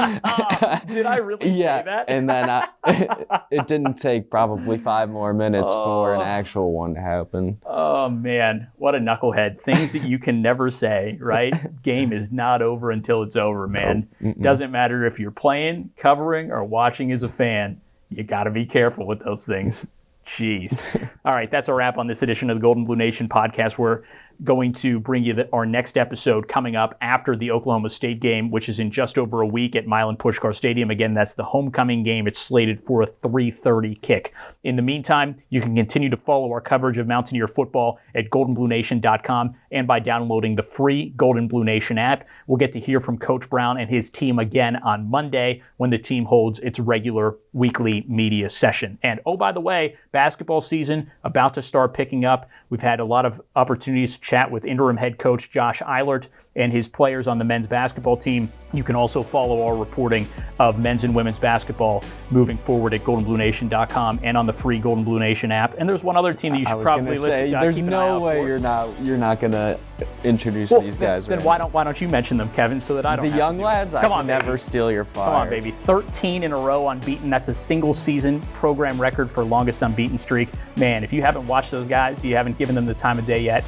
Did 0.86 1.06
I 1.06 1.16
really 1.22 1.48
yeah, 1.50 1.78
say 1.80 1.84
that? 1.86 2.04
and 2.08 2.28
then 2.28 2.50
I, 2.50 2.68
it 3.50 3.66
didn't 3.66 3.94
take 3.94 4.30
probably 4.30 4.78
five 4.78 5.08
more 5.08 5.32
minutes 5.32 5.72
for 5.72 6.14
an 6.14 6.20
Oh. 6.20 6.24
actual 6.24 6.72
one 6.72 6.94
to 6.94 7.00
happen. 7.00 7.58
Oh 7.64 8.08
man, 8.08 8.57
what 8.76 8.94
a 8.94 8.98
knucklehead! 8.98 9.60
Things 9.60 9.92
that 9.92 10.02
you 10.02 10.18
can 10.18 10.42
never 10.42 10.70
say, 10.70 11.18
right? 11.20 11.54
Game 11.82 12.12
is 12.12 12.30
not 12.30 12.62
over 12.62 12.90
until 12.90 13.22
it's 13.22 13.36
over, 13.36 13.68
man. 13.68 14.08
Mm-mm. 14.22 14.42
Doesn't 14.42 14.70
matter 14.70 15.06
if 15.06 15.18
you're 15.20 15.30
playing, 15.30 15.90
covering, 15.96 16.50
or 16.50 16.64
watching 16.64 17.12
as 17.12 17.22
a 17.22 17.28
fan. 17.28 17.80
You 18.10 18.24
got 18.24 18.44
to 18.44 18.50
be 18.50 18.66
careful 18.66 19.06
with 19.06 19.20
those 19.20 19.44
things. 19.44 19.86
Jeez. 20.26 21.08
All 21.24 21.32
right, 21.32 21.50
that's 21.50 21.68
a 21.68 21.74
wrap 21.74 21.96
on 21.96 22.06
this 22.06 22.22
edition 22.22 22.50
of 22.50 22.58
the 22.58 22.60
Gold 22.60 22.76
and 22.76 22.86
Blue 22.86 22.96
Nation 22.96 23.28
podcast. 23.28 23.78
We're 23.78 24.02
going 24.44 24.72
to 24.72 25.00
bring 25.00 25.24
you 25.24 25.34
the, 25.34 25.48
our 25.52 25.66
next 25.66 25.98
episode 25.98 26.48
coming 26.48 26.76
up 26.76 26.96
after 27.00 27.36
the 27.36 27.50
Oklahoma 27.50 27.90
State 27.90 28.20
game, 28.20 28.50
which 28.50 28.68
is 28.68 28.78
in 28.78 28.90
just 28.90 29.18
over 29.18 29.40
a 29.40 29.46
week 29.46 29.74
at 29.74 29.86
Milan 29.86 30.16
Puskar 30.16 30.54
Stadium. 30.54 30.90
Again, 30.90 31.14
that's 31.14 31.34
the 31.34 31.44
homecoming 31.44 32.04
game. 32.04 32.26
It's 32.26 32.38
slated 32.38 32.80
for 32.80 33.02
a 33.02 33.06
3:30 33.06 34.00
kick. 34.00 34.32
In 34.62 34.76
the 34.76 34.82
meantime, 34.82 35.36
you 35.50 35.60
can 35.60 35.74
continue 35.74 36.08
to 36.10 36.16
follow 36.16 36.50
our 36.52 36.60
coverage 36.60 36.98
of 36.98 37.06
Mountaineer 37.06 37.48
football 37.48 37.98
at 38.14 38.30
goldandbluenation.com 38.30 39.54
and 39.70 39.86
by 39.86 40.00
downloading 40.00 40.56
the 40.56 40.62
free 40.62 41.10
Gold 41.16 41.36
and 41.36 41.48
Blue 41.48 41.64
Nation 41.64 41.98
app. 41.98 42.26
We'll 42.46 42.58
get 42.58 42.72
to 42.72 42.80
hear 42.80 43.00
from 43.00 43.18
Coach 43.18 43.50
Brown 43.50 43.78
and 43.78 43.90
his 43.90 44.10
team 44.10 44.38
again 44.38 44.76
on 44.76 45.10
Monday 45.10 45.62
when 45.76 45.90
the 45.90 45.98
team 45.98 46.24
holds 46.24 46.58
its 46.60 46.78
regular 46.78 47.36
weekly 47.52 48.04
media 48.08 48.48
session. 48.50 48.98
And 49.02 49.20
oh, 49.26 49.36
by 49.36 49.52
the 49.52 49.60
way, 49.60 49.96
basketball 50.12 50.60
season 50.60 51.10
about 51.24 51.54
to 51.54 51.62
start 51.62 51.94
picking 51.94 52.24
up. 52.24 52.48
We've 52.70 52.80
had 52.80 53.00
a 53.00 53.04
lot 53.04 53.26
of 53.26 53.40
opportunities 53.56 54.14
to 54.14 54.20
chat 54.28 54.50
with 54.50 54.66
interim 54.66 54.94
head 54.94 55.18
coach 55.18 55.50
Josh 55.50 55.80
Eilert 55.80 56.28
and 56.54 56.70
his 56.70 56.86
players 56.86 57.26
on 57.26 57.38
the 57.38 57.44
men's 57.44 57.66
basketball 57.66 58.14
team. 58.16 58.50
You 58.74 58.84
can 58.84 58.94
also 58.94 59.22
follow 59.22 59.62
our 59.62 59.74
reporting 59.74 60.28
of 60.58 60.78
men's 60.78 61.04
and 61.04 61.14
women's 61.14 61.38
basketball 61.38 62.04
moving 62.30 62.58
forward 62.58 62.92
at 62.92 63.00
goldandbluenation.com 63.00 64.20
and 64.22 64.36
on 64.36 64.44
the 64.44 64.52
free 64.52 64.78
Gold 64.78 64.98
and 64.98 65.06
Blue 65.06 65.18
Nation 65.18 65.50
app. 65.50 65.74
And 65.78 65.88
there's 65.88 66.04
one 66.04 66.18
other 66.18 66.34
team 66.34 66.52
that 66.52 66.58
you 66.58 66.66
should 66.66 66.82
probably 66.82 67.12
listen 67.12 67.24
say, 67.24 67.54
uh, 67.54 67.60
there's 67.62 67.76
keep 67.76 67.86
an 67.86 67.94
eye 67.94 68.06
no 68.06 68.20
way 68.20 68.44
you're 68.44 68.58
not 68.58 68.90
you're 69.00 69.16
not 69.16 69.40
gonna 69.40 69.78
introduce 70.24 70.70
Well, 70.70 70.82
these 70.82 70.98
guys. 70.98 71.26
Then, 71.26 71.38
right 71.38 71.46
why 71.46 71.56
don't 71.56 71.72
why 71.72 71.84
don't 71.84 71.98
you 71.98 72.08
mention 72.08 72.36
them, 72.36 72.50
Kevin, 72.50 72.82
so 72.82 72.94
that 72.96 73.06
I 73.06 73.16
don't 73.16 73.30
the 73.30 73.36
young 73.36 73.56
do 73.56 73.64
lads? 73.64 73.94
I 73.94 74.02
Come 74.02 74.12
on, 74.12 74.26
never 74.26 74.44
baby. 74.52 74.58
steal 74.60 74.92
your 74.92 75.04
fire. 75.04 75.24
Come 75.24 75.34
on, 75.34 75.48
baby. 75.48 75.70
13 75.70 76.42
in 76.42 76.52
a 76.52 76.58
row 76.58 76.88
unbeaten. 76.90 77.30
That's 77.30 77.48
a 77.48 77.54
single 77.54 77.94
season 77.94 78.42
program 78.52 79.00
record 79.00 79.30
for 79.30 79.42
longest 79.42 79.80
unbeaten 79.80 80.18
streak. 80.18 80.50
Man, 80.76 81.02
if 81.02 81.14
you 81.14 81.22
haven't 81.22 81.46
watched 81.46 81.70
those 81.70 81.88
guys, 81.88 82.22
you 82.22 82.36
haven't 82.36 82.58
given 82.58 82.74
them 82.74 82.84
the 82.84 82.94
time 82.94 83.18
of 83.18 83.24
day 83.24 83.40
yet, 83.42 83.64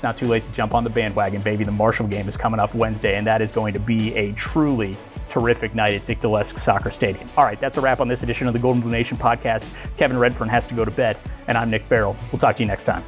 it's 0.00 0.02
not 0.02 0.16
too 0.16 0.28
late 0.28 0.42
to 0.46 0.52
jump 0.52 0.72
on 0.72 0.82
the 0.82 0.88
bandwagon, 0.88 1.42
baby. 1.42 1.62
The 1.62 1.72
Marshall 1.72 2.06
game 2.06 2.26
is 2.26 2.34
coming 2.34 2.58
up 2.58 2.74
Wednesday, 2.74 3.18
and 3.18 3.26
that 3.26 3.42
is 3.42 3.52
going 3.52 3.74
to 3.74 3.78
be 3.78 4.14
a 4.14 4.32
truly 4.32 4.96
terrific 5.28 5.74
night 5.74 5.94
at 5.94 6.06
Dick 6.06 6.20
Dlesk 6.20 6.58
Soccer 6.58 6.90
Stadium. 6.90 7.28
All 7.36 7.44
right, 7.44 7.60
that's 7.60 7.76
a 7.76 7.82
wrap 7.82 8.00
on 8.00 8.08
this 8.08 8.22
edition 8.22 8.46
of 8.46 8.54
the 8.54 8.58
Gold 8.58 8.76
and 8.76 8.82
Blue 8.82 8.92
Nation 8.92 9.18
podcast. 9.18 9.70
Kevin 9.98 10.16
Redfern 10.16 10.48
has 10.48 10.66
to 10.68 10.74
go 10.74 10.86
to 10.86 10.90
bed, 10.90 11.18
and 11.48 11.58
I'm 11.58 11.68
Nick 11.68 11.82
Farrell. 11.82 12.16
We'll 12.32 12.38
talk 12.38 12.56
to 12.56 12.62
you 12.62 12.66
next 12.66 12.84
time. 12.84 13.04